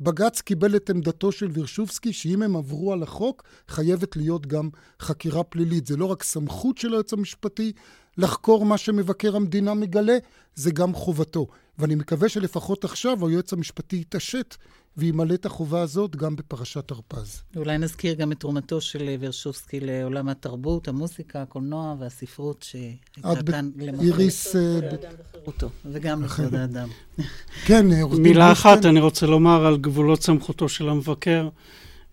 [0.00, 4.68] בג"ץ קיבל את עמדתו של וירשובסקי שאם הם עברו על החוק, חייבת להיות גם
[5.00, 5.86] חקירה פלילית.
[5.86, 7.72] זה לא רק סמכות של היועץ המשפטי
[8.18, 10.18] לחקור מה שמבקר המדינה מגלה,
[10.54, 11.46] זה גם חובתו.
[11.78, 14.54] ואני מקווה שלפחות עכשיו היועץ המשפטי יתעשת
[14.96, 17.42] וימלא את החובה הזאת גם בפרשת הרפז.
[17.56, 24.04] אולי נזכיר גם את תרומתו של ורשובסקי לעולם התרבות, המוסיקה, הקולנוע והספרות שהייתה כאן למחרת.
[24.04, 24.56] איריס...
[24.56, 24.80] אה,
[25.84, 26.88] וגם לכבוד האדם.
[27.66, 27.86] כן,
[28.18, 31.48] מילה אחת אני רוצה לומר על גבולות סמכותו של המבקר.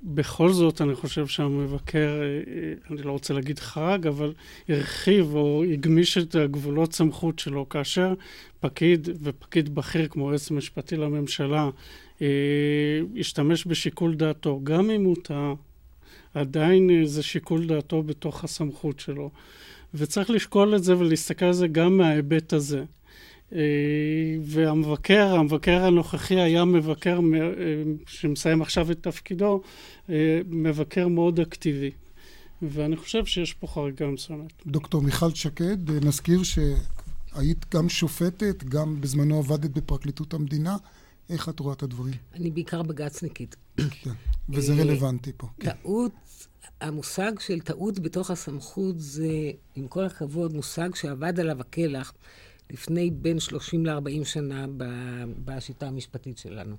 [0.04, 4.34] בכל זאת, אני חושב שהמבקר, אה, אה, אני לא רוצה להגיד חרג, אבל
[4.70, 8.14] הרחיב או הגמיש את הגבולות סמכות שלו, כאשר
[8.60, 11.70] פקיד ופקיד בכיר כמו היועץ המשפטי לממשלה אה,
[13.16, 15.54] ישתמש בשיקול דעתו, גם אם הוא טעה,
[16.34, 19.30] עדיין זה שיקול דעתו בתוך הסמכות שלו.
[19.94, 22.84] וצריך לשקול את זה ולהסתכל על זה גם מההיבט הזה.
[23.56, 23.60] אה,
[24.42, 27.44] והמבקר, המבקר הנוכחי היה מבקר אה,
[28.08, 29.62] שמסיים עכשיו את תפקידו,
[30.10, 31.92] אה, מבקר מאוד אקטיבי.
[32.62, 34.54] ואני חושב שיש פה חריגה מסוימת.
[34.68, 40.76] דוקטור מיכל שקד, נזכיר שהיית גם שופטת, גם בזמנו עבדת בפרקליטות המדינה.
[41.30, 42.14] איך את רואה את הדברים?
[42.34, 43.56] אני בעיקר בג"צניקית.
[43.78, 44.12] כן,
[44.50, 45.48] וזה רלוונטי פה.
[45.60, 45.72] כן.
[45.72, 46.12] טעות,
[46.82, 52.14] המושג של טעות בתוך הסמכות זה, עם כל הכבוד, מושג שעבד עליו הקלח.
[52.70, 54.66] לפני בין 30 ל-40 שנה
[55.46, 56.76] בשיטה המשפטית שלנו.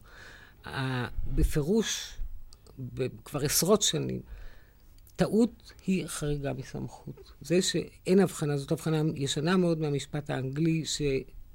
[1.35, 2.17] בפירוש,
[3.25, 4.21] כבר עשרות שנים,
[5.17, 7.33] טעות היא חריגה מסמכות.
[7.41, 10.85] זה שאין הבחנה, זאת הבחנה ישנה מאוד מהמשפט האנגלי,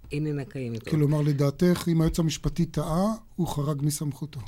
[0.09, 0.87] שאיננה קיימת.
[0.87, 4.39] כלומר, לדעתך, אם היועץ המשפטי טעה, הוא חרג מסמכותו.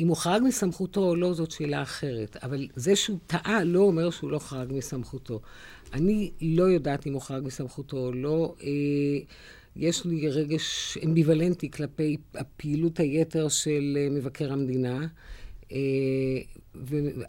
[0.00, 2.36] אם הוא חרג מסמכותו או לא, זאת שאלה אחרת.
[2.42, 5.40] אבל זה שהוא טעה לא אומר שהוא לא חרג מסמכותו.
[5.92, 8.54] אני לא יודעת אם הוא חרג מסמכותו או לא.
[8.62, 8.68] אה,
[9.76, 15.06] יש לי רגש אמביוולנטי כלפי הפעילות היתר של אה, מבקר המדינה.
[15.72, 15.78] אה,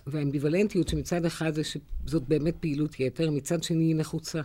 [0.08, 4.42] והאמביוולנטיות שמצד אחד זה שזאת באמת פעילות יתר, מצד שני היא נחוצה.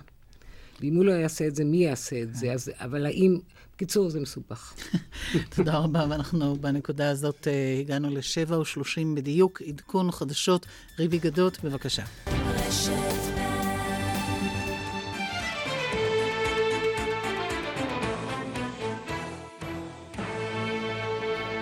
[0.80, 2.52] ואם הוא לא יעשה את זה, מי יעשה את זה?
[2.52, 3.38] אז, אבל האם...
[3.76, 4.74] בקיצור, זה מסובך.
[5.56, 7.48] תודה רבה, ואנחנו בנקודה הזאת
[7.80, 9.62] הגענו לשבע ושלושים בדיוק.
[9.62, 10.66] עדכון חדשות,
[10.98, 12.02] ריבי גדות, בבקשה.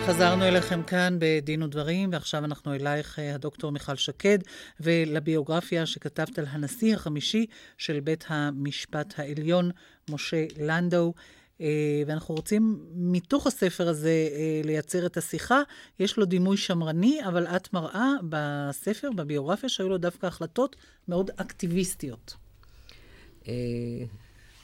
[0.06, 4.38] חזרנו אליכם כאן בדין ודברים, ועכשיו אנחנו אלייך, אה, הדוקטור מיכל שקד,
[4.80, 7.46] ולביוגרפיה שכתבת על הנשיא החמישי
[7.78, 9.70] של בית המשפט העליון,
[10.10, 11.14] משה לנדו.
[11.60, 15.60] אה, ואנחנו רוצים מתוך הספר הזה אה, לייצר את השיחה.
[15.98, 20.76] יש לו דימוי שמרני, אבל את מראה בספר, בביוגרפיה, שהיו לו דווקא החלטות
[21.08, 22.34] מאוד אקטיביסטיות.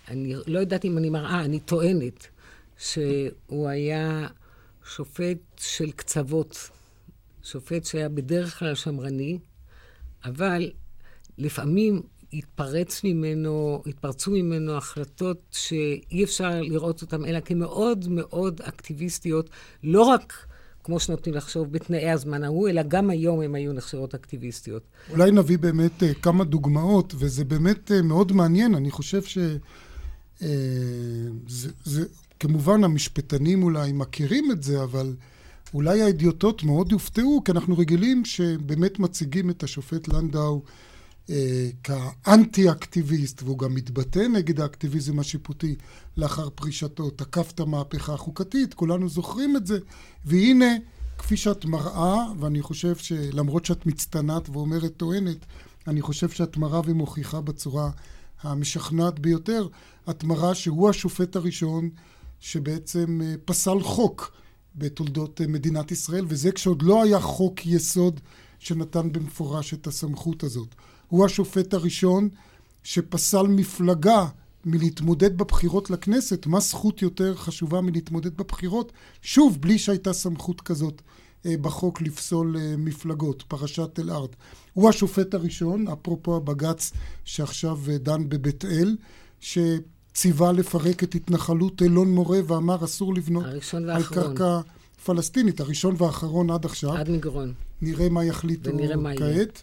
[0.09, 2.27] אני לא יודעת אם אני מראה, אני טוענת
[2.79, 4.27] שהוא היה
[4.85, 6.71] שופט של קצוות,
[7.43, 9.39] שופט שהיה בדרך כלל שמרני,
[10.25, 10.71] אבל
[11.39, 19.51] לפעמים התפרץ ממנו, התפרצו ממנו החלטות שאי אפשר לראות אותן, אלא כמאוד מאוד אקטיביסטיות,
[19.83, 20.47] לא רק
[20.85, 24.83] כמו שנותנים לחשוב בתנאי הזמן ההוא, אלא גם היום הן היו נחשבות אקטיביסטיות.
[25.11, 28.75] אולי נביא באמת uh, כמה דוגמאות, וזה באמת uh, מאוד מעניין.
[28.75, 29.39] אני חושב ש...
[30.39, 30.43] Uh,
[31.49, 32.05] זה, זה,
[32.41, 35.17] כמובן המשפטנים אולי מכירים את זה, אבל
[35.75, 40.63] אולי האדיוטות מאוד יופתעו, כי אנחנו רגילים שבאמת מציגים את השופט לנדאו
[41.31, 45.75] אה, כאנטי-אקטיביסט, והוא גם מתבטא נגד האקטיביזם השיפוטי
[46.17, 49.79] לאחר פרישתו, תקף את המהפכה החוקתית, כולנו זוכרים את זה,
[50.25, 50.75] והנה,
[51.19, 55.47] כפי שאת מראה, ואני חושב שלמרות שאת מצטנעת ואומרת טוענת,
[55.87, 57.91] אני חושב שאת מראה ומוכיחה בצורה
[58.43, 59.69] המשכנעת ביותר,
[60.11, 61.91] את מראה שהוא השופט הראשון
[62.41, 64.33] שבעצם אה, פסל חוק
[64.75, 68.21] בתולדות אה, מדינת ישראל, וזה כשעוד לא היה חוק יסוד
[68.59, 70.75] שנתן במפורש את הסמכות הזאת.
[71.09, 72.29] הוא השופט הראשון
[72.83, 74.27] שפסל מפלגה
[74.65, 78.93] מלהתמודד בבחירות לכנסת, מה זכות יותר חשובה מלהתמודד בבחירות?
[79.23, 81.03] שוב, בלי שהייתה סמכות כזאת
[81.47, 84.31] אה, בחוק לפסול מפלגות, פרשת אל-ארד.
[84.73, 86.93] הוא השופט הראשון, אפרופו הבג"ץ
[87.25, 88.97] שעכשיו דן בבית אל,
[90.15, 93.45] שציווה לפרק את התנחלות אלון מורה ואמר אסור לבנות
[93.89, 94.61] על קרקע
[95.05, 96.93] פלסטינית, הראשון והאחרון עד עכשיו.
[96.93, 97.53] עד מגרון.
[97.83, 98.71] נראה מה יחליטו
[99.19, 99.63] כעת.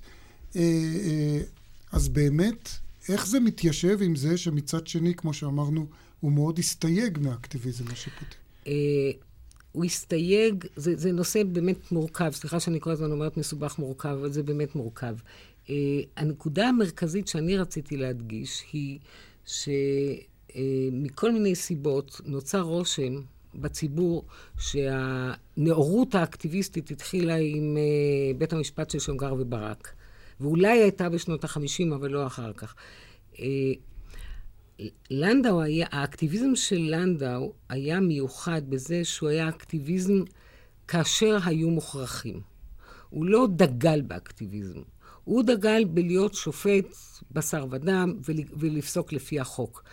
[1.92, 2.70] אז באמת,
[3.10, 5.86] איך זה מתיישב עם זה שמצד שני, כמו שאמרנו,
[6.20, 8.36] הוא מאוד הסתייג מהאקטיביזם השיפוטי?
[9.72, 14.32] הוא הסתייג, זה, זה נושא באמת מורכב, סליחה שאני כל הזמן אומרת מסובך מורכב, אבל
[14.32, 15.16] זה באמת מורכב.
[15.66, 15.70] Uh,
[16.18, 19.00] הנקודה המרכזית שאני רציתי להדגיש היא
[19.46, 23.22] שמכל uh, מיני סיבות נוצר רושם
[23.56, 24.26] בציבור
[24.60, 29.94] שהנאורות האקטיביסטית התחילה עם uh, בית המשפט של שמגר וברק,
[30.40, 32.76] ואולי הייתה בשנות החמישים, אבל לא אחר כך.
[33.34, 33.40] Uh,
[35.10, 40.24] לנדאו היה, האקטיביזם של לנדאו היה מיוחד בזה שהוא היה אקטיביזם
[40.88, 42.42] כאשר היו מוכרחים.
[43.10, 44.80] הוא לא דגל באקטיביזם,
[45.24, 46.86] הוא דגל בלהיות שופט
[47.32, 48.14] בשר ודם
[48.60, 49.84] ולפסוק לפי החוק.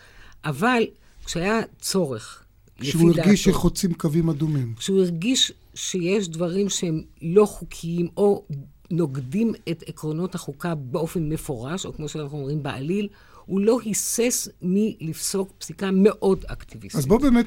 [0.44, 0.83] אבל
[1.24, 2.42] כשהיה צורך,
[2.80, 4.74] כשהוא הרגיש שחוצים קווים אדומים.
[4.78, 8.44] כשהוא הרגיש שיש דברים שהם לא חוקיים או
[8.90, 13.09] נוגדים את עקרונות החוקה באופן מפורש, או כמו שאנחנו אומרים בעליל,
[13.46, 16.98] הוא לא היסס מלפסוק פסיקה מאוד אקטיביסטית.
[16.98, 17.46] אז בואו באמת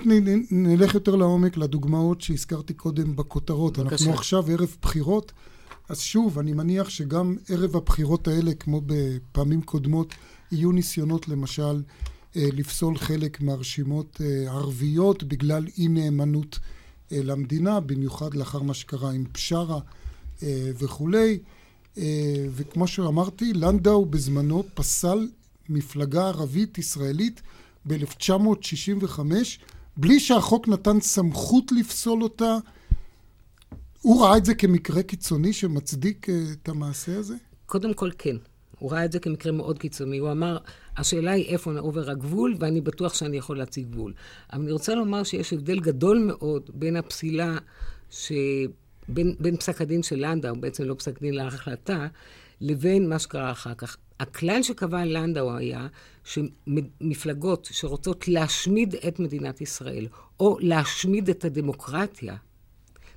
[0.52, 3.78] נלך יותר לעומק לדוגמאות שהזכרתי קודם בכותרות.
[3.78, 3.94] בבקשה.
[3.96, 5.32] אנחנו עכשיו ערב בחירות,
[5.90, 10.14] אז שוב, אני מניח שגם ערב הבחירות האלה, כמו בפעמים קודמות,
[10.52, 11.82] יהיו ניסיונות למשל
[12.38, 16.60] לפסול חלק מהרשימות אה, הערביות בגלל אי נאמנות
[17.12, 19.80] אה, למדינה, במיוחד לאחר מה שקרה עם בשארה
[20.80, 21.40] וכולי.
[22.52, 25.28] וכמו שאמרתי, לנדאו בזמנו פסל
[25.70, 27.42] מפלגה ערבית ישראלית
[27.88, 29.20] ב-1965,
[29.98, 32.58] בלי שהחוק נתן סמכות לפסול אותה.
[34.02, 37.36] הוא ראה את זה כמקרה קיצוני שמצדיק אה, את המעשה הזה?
[37.66, 38.36] קודם כל כן.
[38.80, 40.18] הוא ראה את זה כמקרה מאוד קיצוני.
[40.18, 40.58] הוא אמר,
[40.98, 44.14] השאלה היא איפה עובר הגבול, ואני בטוח שאני יכול להציג גבול.
[44.54, 47.58] אבל אני רוצה לומר שיש הבדל גדול מאוד בין הפסילה,
[48.10, 48.32] ש...
[49.08, 52.08] בין, בין פסק הדין של לנדאו, בעצם לא פסק דין להחלטה,
[52.62, 53.98] לבין מה שקרה אחר כך.
[54.20, 55.88] הכלל שקבע לנדאו היה
[56.24, 60.08] שמפלגות שרוצות להשמיד את מדינת ישראל,
[60.40, 62.36] או להשמיד את הדמוקרטיה,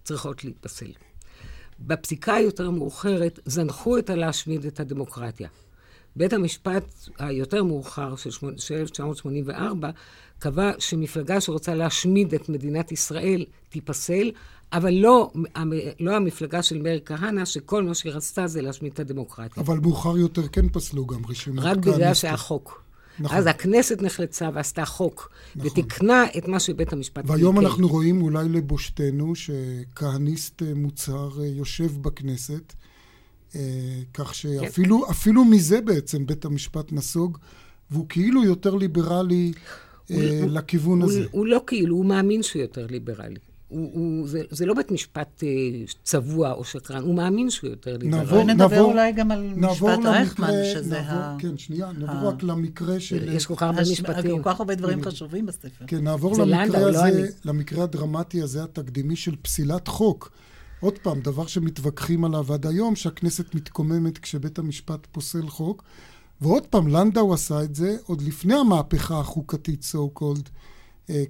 [0.05, 0.93] צריכות להתפסל.
[1.81, 5.49] בפסיקה היותר מאוחרת זנחו את הלהשמיד את הדמוקרטיה.
[6.17, 6.85] בית המשפט
[7.19, 8.31] היותר מאוחר של
[8.71, 9.91] 1984
[10.39, 14.31] קבע שמפלגה שרוצה להשמיד את מדינת ישראל תיפסל,
[14.73, 15.31] אבל לא,
[16.01, 19.63] לא המפלגה של מאיר כהנא, שכל מה שהיא רצתה זה להשמיד את הדמוקרטיה.
[19.63, 22.90] אבל מאוחר יותר כן פסלו גם רשימות רק בגלל שהיה חוק.
[23.19, 23.37] נכון.
[23.37, 25.71] אז הכנסת נחלצה ועשתה חוק, נכון.
[25.71, 27.25] ותיקנה את מה שבית המשפט...
[27.27, 27.67] והיום תיקן.
[27.67, 32.73] אנחנו רואים אולי לבושתנו שכהניסט אה, מוצהר אה, יושב בכנסת,
[33.57, 33.61] אה,
[34.15, 35.05] כך שאפילו
[35.45, 35.51] כן.
[35.51, 37.39] מזה בעצם בית המשפט נסוג,
[37.91, 39.53] והוא כאילו יותר ליברלי
[40.09, 41.25] הוא, לכיוון הוא, הזה.
[41.31, 43.50] הוא לא כאילו, הוא מאמין שהוא יותר ליברלי.
[43.71, 45.49] הוא, הוא, זה, זה לא בית משפט אה,
[46.03, 48.11] צבוע או שקרן, הוא מאמין שהוא יותר ליברלי.
[48.11, 51.37] נעבור, נדבר נעבור, אולי גם על משפט רייכמן, שזה נעבור, ה...
[51.39, 52.33] כן, שנייה, נעבור ה...
[52.33, 53.33] רק למקרה של...
[53.33, 54.43] יש כל כך הרבה משפטים.
[54.43, 55.85] כל כך הרבה דברים חשובים בספר.
[55.87, 60.33] כן, נעבור למקרה לנדה, לא הזה, לא למקרה הדרמטי הזה, התקדימי של פסילת חוק.
[60.81, 65.83] עוד פעם, דבר שמתווכחים עליו עד היום, שהכנסת מתקוממת כשבית המשפט פוסל חוק.
[66.41, 70.49] ועוד פעם, לנדאו עשה את זה עוד לפני המהפכה החוקתית, so called,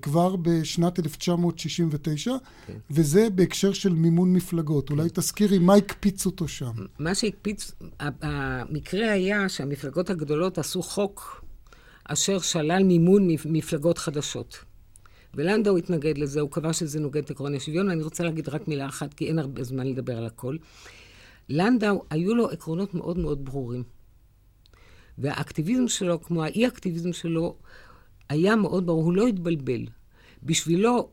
[0.03, 2.33] כבר בשנת 1969,
[2.67, 2.79] כן.
[2.91, 4.89] וזה בהקשר של מימון מפלגות.
[4.89, 4.95] כן.
[4.95, 6.73] אולי תזכירי מה הקפיץ אותו שם.
[6.99, 11.45] מה שהקפיץ, המקרה היה שהמפלגות הגדולות עשו חוק
[12.05, 14.59] אשר שלל מימון מפלגות חדשות.
[15.35, 18.87] ולנדאו התנגד לזה, הוא קבע שזה נוגד את עקרון השוויון, ואני רוצה להגיד רק מילה
[18.87, 20.57] אחת, כי אין הרבה זמן לדבר על הכל.
[21.49, 23.83] לנדאו, היו לו עקרונות מאוד מאוד ברורים.
[25.19, 27.57] והאקטיביזם שלו, כמו האי-אקטיביזם שלו,
[28.31, 29.87] היה מאוד ברור, הוא לא התבלבל.
[30.43, 31.09] בשבילו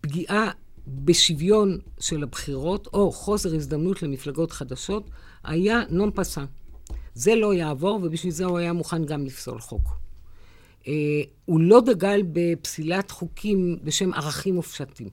[0.00, 0.50] פגיעה
[0.88, 5.10] בשוויון של הבחירות, או חוסר הזדמנות למפלגות חדשות,
[5.44, 6.44] היה נון פסה.
[7.14, 9.88] זה לא יעבור, ובשביל זה הוא היה מוכן גם לפסול חוק.
[10.88, 10.92] אה,
[11.44, 15.08] הוא לא דגל בפסילת חוקים בשם ערכים מופשטים.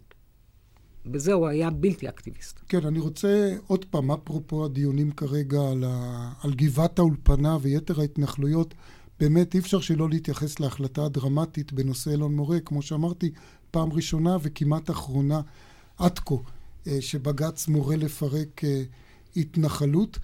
[1.06, 2.60] בזה הוא היה בלתי אקטיביסט.
[2.70, 6.32] כן, אני רוצה עוד פעם, אפרופו הדיונים כרגע על, ה...
[6.44, 8.74] על גבעת האולפנה ויתר ההתנחלויות,
[9.19, 13.32] באמת אי אפשר שלא להתייחס להחלטה הדרמטית בנושא אלון מורה, כמו שאמרתי,
[13.71, 15.41] פעם ראשונה וכמעט אחרונה
[15.97, 16.36] עד כה,
[16.88, 18.84] אה, שבג"ץ מורה לפרק אה,
[19.36, 20.19] התנחלות.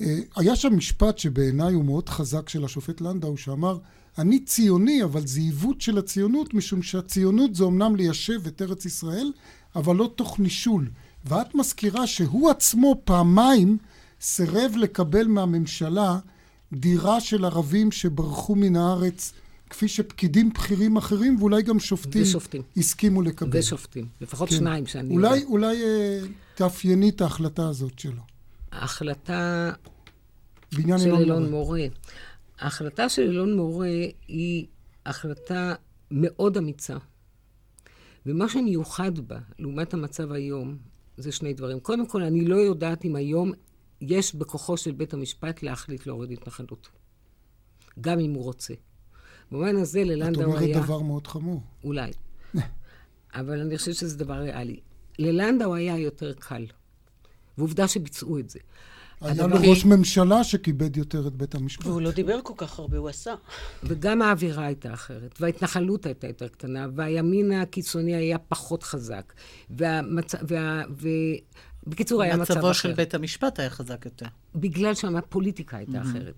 [0.00, 3.78] אה, היה שם משפט שבעיניי הוא מאוד חזק של השופט לנדאו, שאמר,
[4.18, 9.32] אני ציוני, אבל זה עיוות של הציונות, משום שהציונות זה אמנם ליישב את ארץ ישראל,
[9.76, 10.90] אבל לא תוך נישול.
[11.24, 13.78] ואת מזכירה שהוא עצמו פעמיים
[14.20, 16.18] סירב לקבל מהממשלה
[16.74, 19.32] דירה של ערבים שברחו מן הארץ,
[19.70, 22.62] כפי שפקידים בכירים אחרים, ואולי גם שופטים, ושופטים.
[22.76, 23.58] הסכימו לקבל.
[23.58, 24.06] ושופטים.
[24.20, 24.56] לפחות כן.
[24.56, 25.48] שניים שאני אולי, יודע.
[25.48, 26.20] אולי אה,
[26.54, 28.22] תאפייני את ההחלטה הזאת שלו.
[28.72, 29.72] ההחלטה
[30.72, 31.86] של אילון מורה.
[32.58, 33.88] ההחלטה של אילון מורה
[34.28, 34.66] היא
[35.06, 35.74] החלטה
[36.10, 36.96] מאוד אמיצה.
[38.26, 40.76] ומה שמיוחד בה, לעומת המצב היום,
[41.16, 41.80] זה שני דברים.
[41.80, 43.52] קודם כל, אני לא יודעת אם היום
[44.08, 46.88] יש בכוחו של בית המשפט להחליט להוריד התנחלות.
[48.00, 48.74] גם אם הוא רוצה.
[49.50, 50.48] במובן הזה ללנדאו היה...
[50.48, 51.62] את אומרת דבר מאוד חמור.
[51.84, 52.10] אולי.
[53.34, 54.80] אבל אני חושבת שזה דבר ריאלי.
[55.18, 56.66] ללנדאו היה יותר קל.
[57.58, 58.58] ועובדה שביצעו את זה.
[59.20, 61.86] היה לו ראש ממשלה שכיבד יותר את בית המשפט.
[61.86, 63.34] והוא לא דיבר כל כך הרבה, הוא עשה.
[63.82, 69.32] וגם האווירה הייתה אחרת, וההתנחלות הייתה יותר קטנה, והימין הקיצוני היה פחות חזק.
[69.70, 70.34] והמצ...
[70.48, 70.82] וה...
[71.86, 72.54] בקיצור, היה מצב אחר.
[72.54, 74.26] מצבו של בית המשפט היה חזק יותר.
[74.54, 76.02] בגלל שהפוליטיקה הייתה mm-hmm.
[76.02, 76.34] אחרת.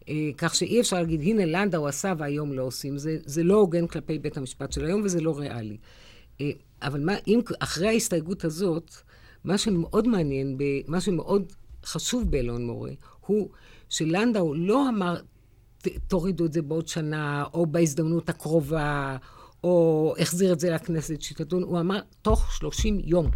[0.00, 2.98] Uh, כך שאי אפשר להגיד, הנה לנדאו עשה והיום לא עושים.
[2.98, 5.76] זה, זה לא הוגן כלפי בית המשפט של היום וזה לא ריאלי.
[6.38, 6.42] Uh,
[6.82, 8.94] אבל מה, אם אחרי ההסתייגות הזאת,
[9.44, 11.52] מה שמאוד מעניין, מה שמאוד
[11.84, 12.90] חשוב באלון מורה,
[13.20, 13.48] הוא
[13.88, 15.20] שלנדאו לא אמר,
[16.08, 19.16] תורידו את זה בעוד שנה, או בהזדמנות הקרובה,
[19.64, 23.30] או החזיר את זה לכנסת שתדון, הוא אמר, תוך 30 יום.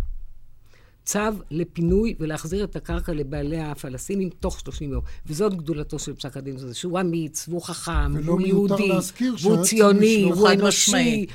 [1.07, 5.03] צו לפינוי ולהחזיר את הקרקע לבעלי הפלסטינים תוך 30 יום.
[5.27, 8.91] וזאת גדולתו של פסק הדין הזה, שהוא אמיץ, והוא חכם, והוא יהודי,
[9.43, 11.27] והוא ציוני, והוא אנושי.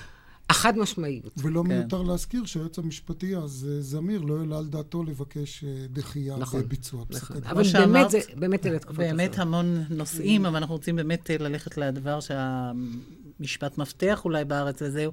[0.51, 1.31] החד משמעיות.
[1.37, 1.67] ולא כן.
[1.67, 6.61] מיותר להזכיר שהיועץ המשפטי אז אה, זמיר לא העלה על דעתו לבקש אה, דחייה נכון,
[6.61, 7.37] בביצוע פסק נכון.
[7.43, 9.47] אבל באמת, זה, באמת אלה תקופות באמת אחרות.
[9.47, 15.11] המון נושאים, אבל אנחנו רוצים באמת אה, ללכת לדבר שהמשפט מפתח אולי בארץ, וזהו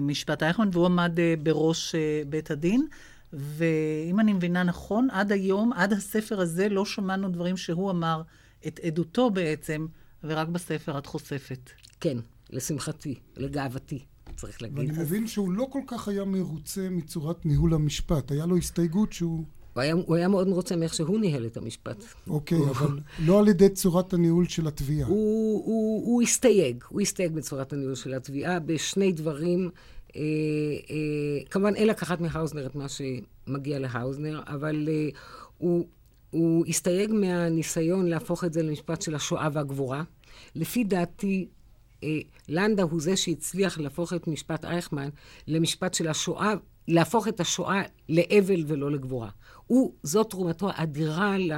[0.00, 1.94] משפט אייכמן, והוא עמד בראש
[2.28, 2.86] בית הדין.
[3.32, 8.22] ואם אני מבינה נכון, עד היום, עד הספר הזה, לא שמענו דברים שהוא אמר
[8.66, 9.86] את עדותו בעצם,
[10.24, 11.70] ורק בספר את חושפת.
[12.00, 12.18] כן,
[12.50, 14.04] לשמחתי, לגאוותי.
[14.36, 14.78] צריך להגיד.
[14.78, 18.30] ואני מבין שהוא לא כל כך היה מרוצה מצורת ניהול המשפט.
[18.30, 19.44] היה לו הסתייגות שהוא...
[19.74, 22.04] הוא היה, הוא היה מאוד מרוצה מאיך שהוא ניהל את המשפט.
[22.26, 25.08] אוקיי, אבל לא על ידי צורת הניהול של התביעה.
[25.08, 29.70] הוא, הוא, הוא הסתייג, הוא הסתייג בצורת הניהול של התביעה בשני דברים.
[30.16, 30.22] אה,
[30.90, 35.08] אה, כמובן, אין לקחת מהאוזנר את מה שמגיע להאוזנר, אבל אה,
[35.58, 35.86] הוא,
[36.30, 40.02] הוא הסתייג מהניסיון להפוך את זה למשפט של השואה והגבורה.
[40.54, 41.48] לפי דעתי,
[42.48, 45.08] לנדה הוא זה שהצליח להפוך את משפט אייכמן
[45.46, 46.54] למשפט של השואה,
[46.88, 49.30] להפוך את השואה לאבל ולא לגבורה.
[49.66, 51.52] הוא, זאת תרומתו האדירה ל,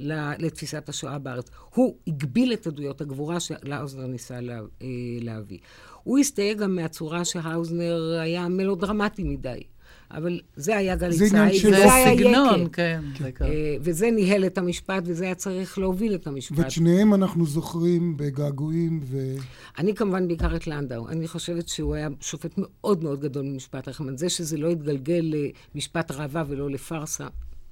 [0.00, 1.50] ל, לתפיסת השואה בארץ.
[1.74, 4.60] הוא הגביל את עדויות הגבורה שלאוזנר ניסה לה,
[5.20, 5.58] להביא.
[6.10, 9.60] הוא הסתייג גם מהצורה שהאוזנר היה מלודרמטי מדי.
[10.10, 13.02] אבל זה היה גלי צה"ל, וזה היה סגנון, כן.
[13.14, 13.44] כן.
[13.44, 16.58] אה, וזה ניהל את המשפט, וזה היה צריך להוביל את המשפט.
[16.58, 19.18] ואת שניהם אנחנו זוכרים בגעגועים ו...
[19.78, 21.08] אני כמובן בעיקר את לנדאו.
[21.08, 24.16] אני חושבת שהוא היה שופט מאוד מאוד גדול במשפט רחמן.
[24.16, 25.34] זה שזה לא התגלגל
[25.74, 27.26] למשפט ראווה ולא לפארסה.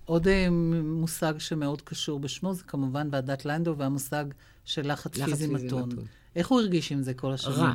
[0.05, 0.49] עוד אה,
[0.83, 4.25] מושג שמאוד קשור בשמו זה כמובן ועדת לנדאו והמושג
[4.65, 5.89] של לחץ, לחץ פיזי מתון.
[6.37, 7.57] איך הוא הרגיש עם זה כל השנים?
[7.57, 7.73] רע.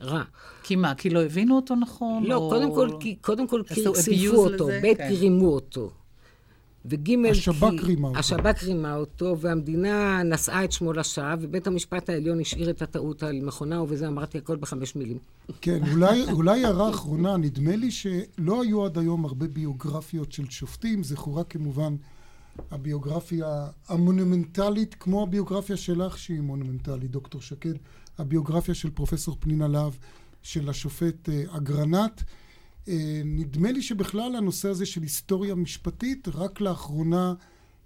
[0.00, 0.22] רע.
[0.62, 2.24] כי מה, כי לא הבינו אותו נכון?
[2.24, 2.48] לא, או...
[2.50, 5.08] קודם כל, כי, קודם כל כי סילפו אותו, ב' כן.
[5.10, 5.90] רימו אותו.
[6.84, 8.18] וג' השב"כ רימה אותו.
[8.18, 13.40] השב"כ רימה אותו, והמדינה נשאה את שמו לשווא, ובית המשפט העליון השאיר את הטעות על
[13.42, 15.18] מכונה, ובזה אמרתי הכל בחמש מילים.
[15.60, 21.02] כן, אולי, אולי הערה אחרונה, נדמה לי שלא היו עד היום הרבה ביוגרפיות של שופטים,
[21.02, 21.96] זכורה כמובן
[22.70, 27.74] הביוגרפיה המונומנטלית, כמו הביוגרפיה שלך שהיא מונומנטלית, דוקטור שקד,
[28.18, 29.92] הביוגרפיה של פרופסור פנינה להב,
[30.42, 32.22] של השופט אה, אגרנט.
[32.88, 37.34] אה, נדמה לי שבכלל הנושא הזה של היסטוריה משפטית רק לאחרונה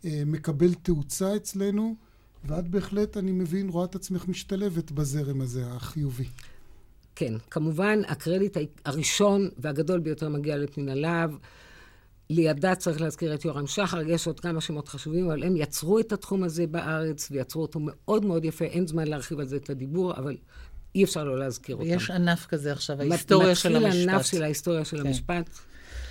[0.04, 1.96] אה, מקבל תאוצה אצלנו,
[2.44, 6.24] ואת בהחלט, אני מבין, רואה את עצמך משתלבת בזרם הזה, החיובי.
[7.14, 11.30] כן, כמובן, הקרדיט הראשון והגדול ביותר מגיע לפנינה להב.
[12.32, 16.12] לידה צריך להזכיר את יורם שחר, יש עוד כמה שמות חשובים, אבל הם יצרו את
[16.12, 18.64] התחום הזה בארץ, ויצרו אותו מאוד מאוד יפה.
[18.64, 20.36] אין זמן להרחיב על זה את הדיבור, אבל
[20.94, 21.88] אי אפשר לא להזכיר אותם.
[21.88, 23.86] יש ענף כזה עכשיו, ההיסטוריה של המשפט.
[23.86, 25.06] מתחיל ענף של ההיסטוריה של כן.
[25.06, 25.50] המשפט,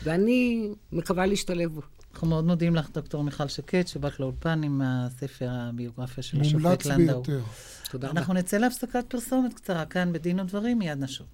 [0.04, 1.82] ואני מקווה להשתלב בו.
[2.14, 7.16] אנחנו מאוד מודים לך, דוקטור מיכל שקד, שבאת לאולפן עם הספר הביוגרפיה של השופט לנדאו.
[7.16, 7.40] מומלץ ביותר.
[7.92, 8.20] תודה רבה.
[8.20, 11.28] אנחנו נצא להפסקת פרסומת קצרה כאן בדין ודברים, מיד נשוב.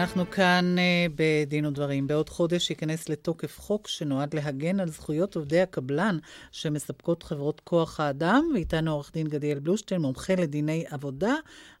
[0.00, 2.06] אנחנו כאן uh, בדין ודברים.
[2.06, 6.18] בעוד חודש ייכנס לתוקף חוק שנועד להגן על זכויות עובדי הקבלן
[6.52, 11.34] שמספקות חברות כוח האדם, ואיתנו עורך דין גדיאל בלושטיין, מומחה לדיני עבודה,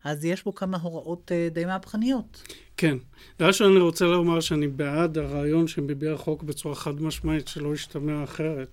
[0.04, 2.42] אז יש בו כמה הוראות uh, די מהפכניות.
[2.76, 2.96] כן.
[3.38, 8.24] דבר ראשון, אני רוצה לומר שאני בעד הרעיון שמביע החוק בצורה חד משמעית, שלא ישתמע
[8.24, 8.68] אחרת.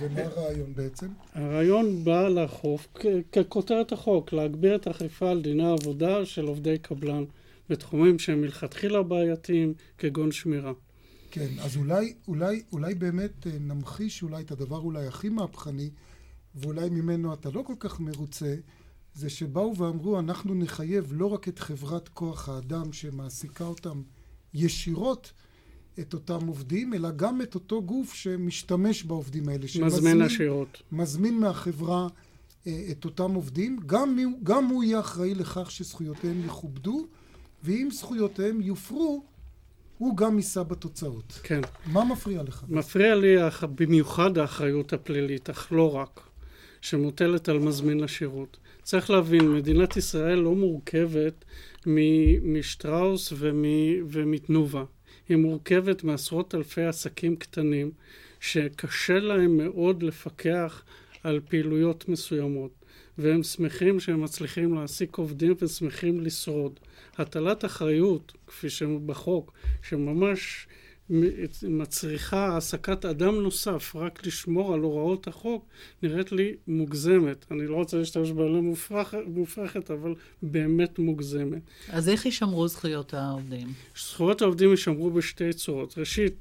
[0.00, 1.06] ומה הרעיון בעצם?
[1.34, 2.88] הרעיון בא לאכוף,
[3.32, 7.24] ככותרת החוק, להגביר את האכיפה על דיני העבודה של עובדי קבלן.
[7.70, 10.72] בתחומים שהם מלכתחילה בעייתיים, כגון שמירה.
[11.30, 15.90] כן, אז אולי, אולי, אולי באמת אה, נמחיש אולי את הדבר אולי הכי מהפכני,
[16.54, 18.54] ואולי ממנו אתה לא כל כך מרוצה,
[19.14, 24.02] זה שבאו ואמרו, אנחנו נחייב לא רק את חברת כוח האדם שמעסיקה אותם
[24.54, 25.32] ישירות,
[26.00, 29.66] את אותם עובדים, אלא גם את אותו גוף שמשתמש בעובדים האלה.
[29.80, 30.82] מזמין השירות.
[30.92, 32.08] מזמין מהחברה
[32.66, 37.06] אה, את אותם עובדים, גם, גם הוא יהיה אחראי לכך שזכויותיהם יכובדו,
[37.62, 39.24] ואם זכויותיהם יופרו,
[39.98, 41.40] הוא גם יישא בתוצאות.
[41.42, 41.60] כן.
[41.86, 42.64] מה מפריע לך?
[42.68, 43.36] מפריע לי
[43.74, 46.20] במיוחד האחריות הפלילית, אך לא רק,
[46.80, 48.56] שמוטלת על מזמין השירות.
[48.82, 51.44] צריך להבין, מדינת ישראל לא מורכבת
[52.42, 53.32] משטראוס
[54.10, 54.84] ומתנובה.
[55.28, 57.90] היא מורכבת מעשרות אלפי עסקים קטנים,
[58.40, 60.82] שקשה להם מאוד לפקח
[61.22, 62.79] על פעילויות מסוימות.
[63.20, 66.80] והם שמחים שהם מצליחים להעסיק עובדים ושמחים לשרוד.
[67.18, 69.52] הטלת אחריות, כפי שבחוק,
[69.82, 70.66] שממש
[71.62, 75.64] מצריכה העסקת אדם נוסף רק לשמור על הוראות החוק,
[76.02, 77.46] נראית לי מוגזמת.
[77.50, 81.62] אני לא רוצה להשתמש בעיה מופרכ, מופרכת, אבל באמת מוגזמת.
[81.88, 83.68] אז איך יישמרו זכויות העובדים?
[83.96, 85.98] זכויות העובדים יישמרו בשתי צורות.
[85.98, 86.34] ראשית,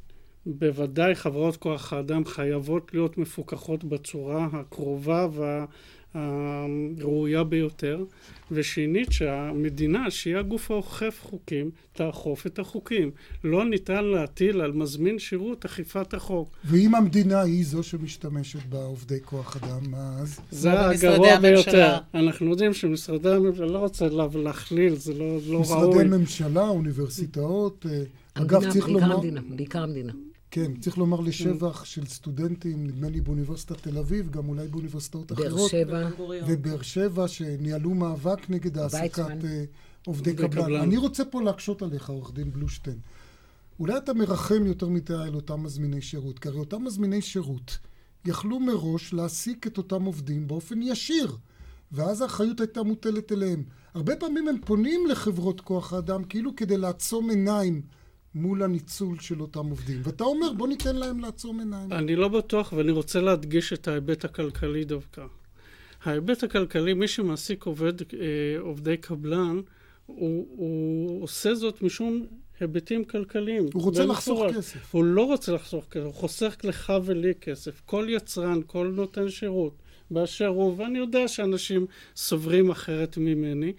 [0.46, 5.66] בוודאי חברות כוח האדם חייבות להיות מפוקחות בצורה הקרובה וה...
[6.14, 8.04] הראויה ביותר,
[8.52, 13.12] ושנית שהמדינה, שהיא הגוף האוכף חוקים, תאכוף את החוקים.
[13.44, 16.56] לא ניתן להטיל על מזמין שירות אכיפת החוק.
[16.66, 20.40] ואם המדינה היא זו שמשתמשת בעובדי כוח אדם, אז...
[20.52, 21.98] זה הגרוע ביותר.
[22.14, 25.62] אנחנו יודעים שמשרדי הממשלה, לא רוצה להכליל, זה לא, לא ראוי.
[25.62, 28.04] משרדי ממשלה, אוניברסיטאות, אה,
[28.34, 29.14] אגב, צריך לומר...
[29.14, 30.14] המדינה, בעיקר המדינה.
[30.52, 35.48] כן, צריך לומר לשבח של סטודנטים, נדמה לי באוניברסיטת תל אביב, גם אולי באוניברסיטאות אחרות.
[35.48, 36.10] באר שבע.
[36.48, 39.64] ובאר שבע, שניהלו מאבק נגד העסקת אה,
[40.06, 40.82] עובדי קבלן.
[40.82, 42.98] אני רוצה פה להקשות עליך, עורך דין בלושטיין.
[43.80, 47.78] אולי אתה מרחם יותר מדי על אותם מזמיני שירות, כי הרי אותם מזמיני שירות
[48.26, 51.38] יכלו מראש להעסיק את אותם עובדים באופן ישיר,
[51.92, 53.64] ואז האחריות הייתה מוטלת אליהם.
[53.94, 57.82] הרבה פעמים הם פונים לחברות כוח האדם כאילו כדי לעצום עיניים
[58.36, 60.02] מול הניצול של אותם עובדים.
[60.04, 61.94] ואתה אומר, בוא ניתן להם לעצום עיניים.
[61.94, 65.26] אני לא בטוח, ואני רוצה להדגיש את ההיבט הכלכלי דווקא.
[66.04, 68.08] ההיבט הכלכלי, מי שמעסיק עובד, אה,
[68.60, 69.62] עובדי קבלן,
[70.06, 72.26] הוא, הוא עושה זאת משום
[72.60, 73.66] היבטים כלכליים.
[73.74, 74.54] הוא רוצה לחסוך צורה.
[74.54, 74.96] כסף.
[74.96, 77.82] הוא לא רוצה לחסוך כסף, הוא חוסך לך ולי כסף.
[77.86, 79.74] כל יצרן, כל נותן שירות,
[80.12, 81.86] באשר הוא, ואני יודע שאנשים
[82.16, 83.74] סוברים אחרת ממני,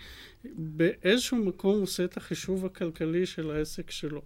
[0.45, 4.23] באיזשהו מקום הוא עושה את החישוב הכלכלי של העסק שלו.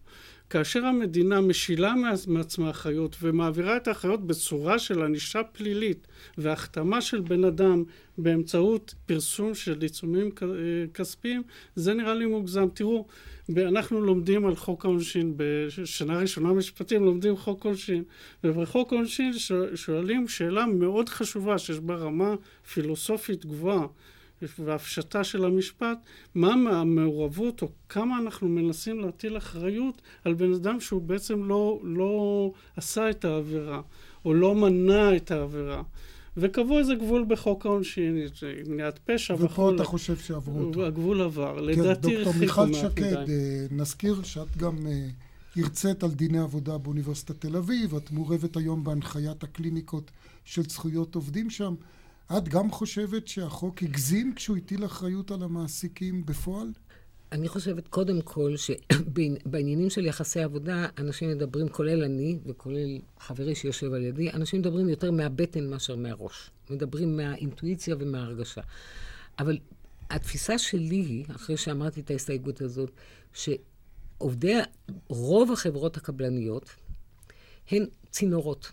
[0.50, 1.94] כאשר המדינה משילה
[2.26, 6.06] מעצמה אחריות ומעבירה את האחריות בצורה של ענישה פלילית
[6.38, 7.84] והחתמה של בן אדם
[8.18, 10.30] באמצעות פרסום של עיצומים
[10.94, 11.42] כספיים,
[11.76, 12.68] זה נראה לי מוגזם.
[12.74, 13.06] תראו,
[13.50, 18.04] אנחנו לומדים על חוק העונשין, בשנה ראשונה משפטים לומדים חוק עונשין,
[18.44, 19.32] ובחוק העונשין
[19.74, 22.34] שואלים שאלה מאוד חשובה שיש בה רמה
[22.72, 23.86] פילוסופית גבוהה.
[24.58, 25.98] והפשטה של המשפט,
[26.34, 32.52] מה המעורבות או כמה אנחנו מנסים להטיל אחריות על בן אדם שהוא בעצם לא, לא
[32.76, 33.80] עשה את העבירה,
[34.24, 35.82] או לא מנע את העבירה.
[36.36, 38.18] וקבעו איזה גבול בחוק העונשין,
[38.66, 39.44] מניעת פשע וכו'.
[39.44, 40.86] ופה אתה חושב שעברו אותו.
[40.86, 41.56] הגבול עבר.
[41.56, 42.44] כן, לדעתי הרחיקו מהכדאי.
[42.44, 45.06] דוקטור מיכל שקד, אה, נזכיר שאת גם אה,
[45.56, 50.10] הרצית על דיני עבודה באוניברסיטת תל אביב, את מעורבת היום בהנחיית הקליניקות
[50.44, 51.74] של זכויות עובדים שם.
[52.36, 56.72] את גם חושבת שהחוק הגזים כשהוא הטיל אחריות על המעסיקים בפועל?
[57.34, 63.92] אני חושבת קודם כל שבעניינים של יחסי עבודה, אנשים מדברים, כולל אני וכולל חברי שיושב
[63.92, 66.50] על ידי, אנשים מדברים יותר מהבטן מאשר מהראש.
[66.70, 68.60] מדברים מהאינטואיציה ומההרגשה.
[69.38, 69.58] אבל
[70.10, 72.90] התפיסה שלי היא, אחרי שאמרתי את ההסתייגות הזאת,
[73.32, 74.54] שעובדי,
[75.08, 76.70] רוב החברות הקבלניות
[77.70, 78.72] הן צינורות.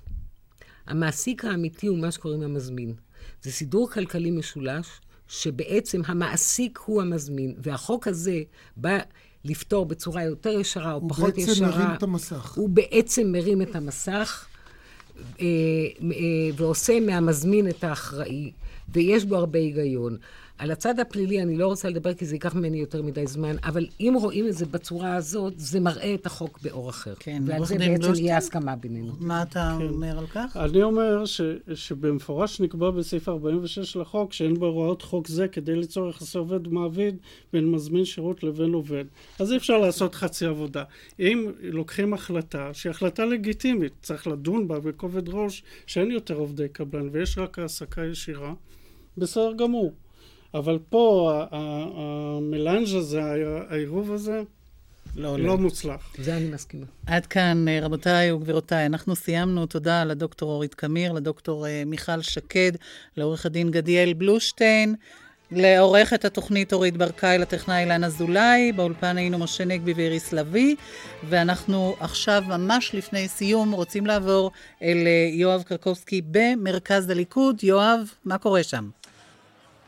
[0.85, 2.93] המעסיק האמיתי הוא מה שקוראים המזמין.
[3.41, 4.87] זה סידור כלכלי משולש,
[5.31, 8.41] שבעצם המעסיק הוא המזמין, והחוק הזה
[8.77, 8.97] בא
[9.45, 11.67] לפתור בצורה יותר ישרה או פחות ישרה.
[11.67, 12.53] הוא בעצם מרים את המסך.
[12.55, 14.45] הוא בעצם מרים את המסך,
[15.39, 15.45] אה,
[16.03, 16.15] אה,
[16.55, 18.51] ועושה מהמזמין את האחראי,
[18.89, 20.17] ויש בו הרבה היגיון.
[20.61, 23.87] על הצד הפלילי אני לא רוצה לדבר כי זה ייקח ממני יותר מדי זמן, אבל
[23.99, 27.13] אם רואים את זה בצורה הזאת, זה מראה את החוק באור אחר.
[27.19, 29.13] כן, ועל זה בעצם לא יהיה הסכמה בינינו.
[29.19, 29.87] מה אתה כן.
[29.87, 30.57] אומר על כך?
[30.57, 31.41] אני אומר ש,
[31.73, 37.17] שבמפורש נקבע בסעיף 46 לחוק שאין בהוראות חוק זה כדי ליצור יחסי עובד ומעביד
[37.53, 39.05] בין מזמין שירות לבין עובד.
[39.39, 40.83] אז אי אפשר לעשות חצי עבודה.
[41.19, 47.09] אם לוקחים החלטה שהיא החלטה לגיטימית, צריך לדון בה בכובד ראש שאין יותר עובדי קבלן
[47.11, 48.53] ויש רק העסקה ישירה,
[49.17, 49.93] בסדר גמור.
[50.53, 53.21] אבל פה המלאנג' הזה,
[53.69, 54.41] העירוב הזה,
[55.15, 56.13] לא, לא מוצלח.
[56.17, 56.85] זה אני מסכימה.
[57.05, 59.65] עד כאן, אה, רבותיי וגבירותיי, אנחנו סיימנו.
[59.65, 62.71] תודה לדוקטור אורית קמיר, לדוקטור אה, מיכל שקד,
[63.17, 64.95] לעורך הדין גדיאל בלושטיין,
[65.51, 70.75] לעורכת התוכנית אורית ברקאי, לטכנאי אילן אזולאי, באולפן היינו משה נגבי ואיריס לביא,
[71.23, 77.63] ואנחנו עכשיו, ממש לפני סיום, רוצים לעבור אל אה, יואב קרקובסקי במרכז הליכוד.
[77.63, 78.89] יואב, מה קורה שם?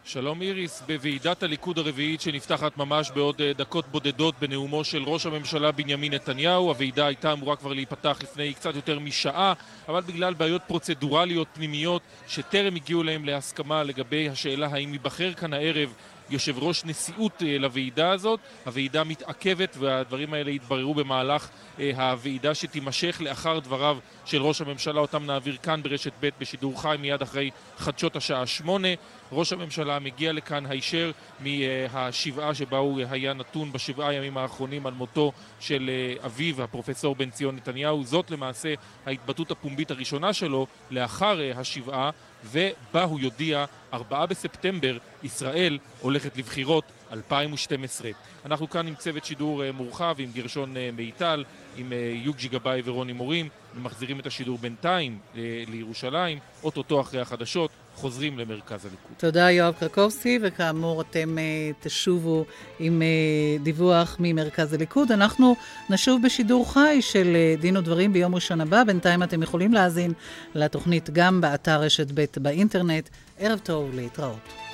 [0.05, 5.71] שלום איריס, בוועידת הליכוד הרביעית שנפתחת ממש בעוד אה, דקות בודדות בנאומו של ראש הממשלה
[5.71, 6.67] בנימין נתניהו.
[6.67, 9.53] הוועידה הייתה אמורה כבר להיפתח לפני קצת יותר משעה,
[9.87, 15.93] אבל בגלל בעיות פרוצדורליות פנימיות שטרם הגיעו להם להסכמה לגבי השאלה האם ייבחר כאן הערב
[16.29, 18.39] יושב ראש נשיאות אה, לוועידה הזאת.
[18.65, 21.49] הוועידה מתעכבת והדברים האלה יתבררו במהלך
[21.79, 26.95] אה, הוועידה שתימשך לאחר דבריו של ראש הממשלה, אותם נעביר כאן ברשת ב' בשידור חי
[26.99, 28.87] מיד אחרי חדשות השעה שמונה.
[29.31, 35.31] ראש הממשלה מגיע לכאן הישר מהשבעה שבה הוא היה נתון בשבעה ימים האחרונים על מותו
[35.59, 38.03] של אה, אביו, הפרופסור בן ציון נתניהו.
[38.03, 38.73] זאת למעשה
[39.05, 42.09] ההתבטאות הפומבית הראשונה שלו לאחר השבעה,
[42.45, 48.11] ובה הוא יודיע, 4 בספטמבר, ישראל הולכת לבחירות 2012.
[48.45, 51.43] אנחנו כאן עם צוות שידור אה, מורחב, עם גרשון אה, מיטל,
[51.77, 55.19] עם אה, יוג'י גבאי ורוני מורים, ומחזירים את השידור בינתיים
[55.67, 59.11] לירושלים, אוטוטו אחרי החדשות, חוזרים למרכז הליכוד.
[59.17, 61.37] תודה יואב קרקובסקי, וכאמור אתם
[61.79, 62.45] תשובו
[62.79, 63.01] עם
[63.63, 65.11] דיווח ממרכז הליכוד.
[65.11, 65.55] אנחנו
[65.89, 68.83] נשוב בשידור חי של דין ודברים ביום ראשון הבא.
[68.83, 70.13] בינתיים אתם יכולים להאזין
[70.55, 73.09] לתוכנית גם באתר רשת ב' באינטרנט.
[73.39, 74.72] ערב טוב, להתראות.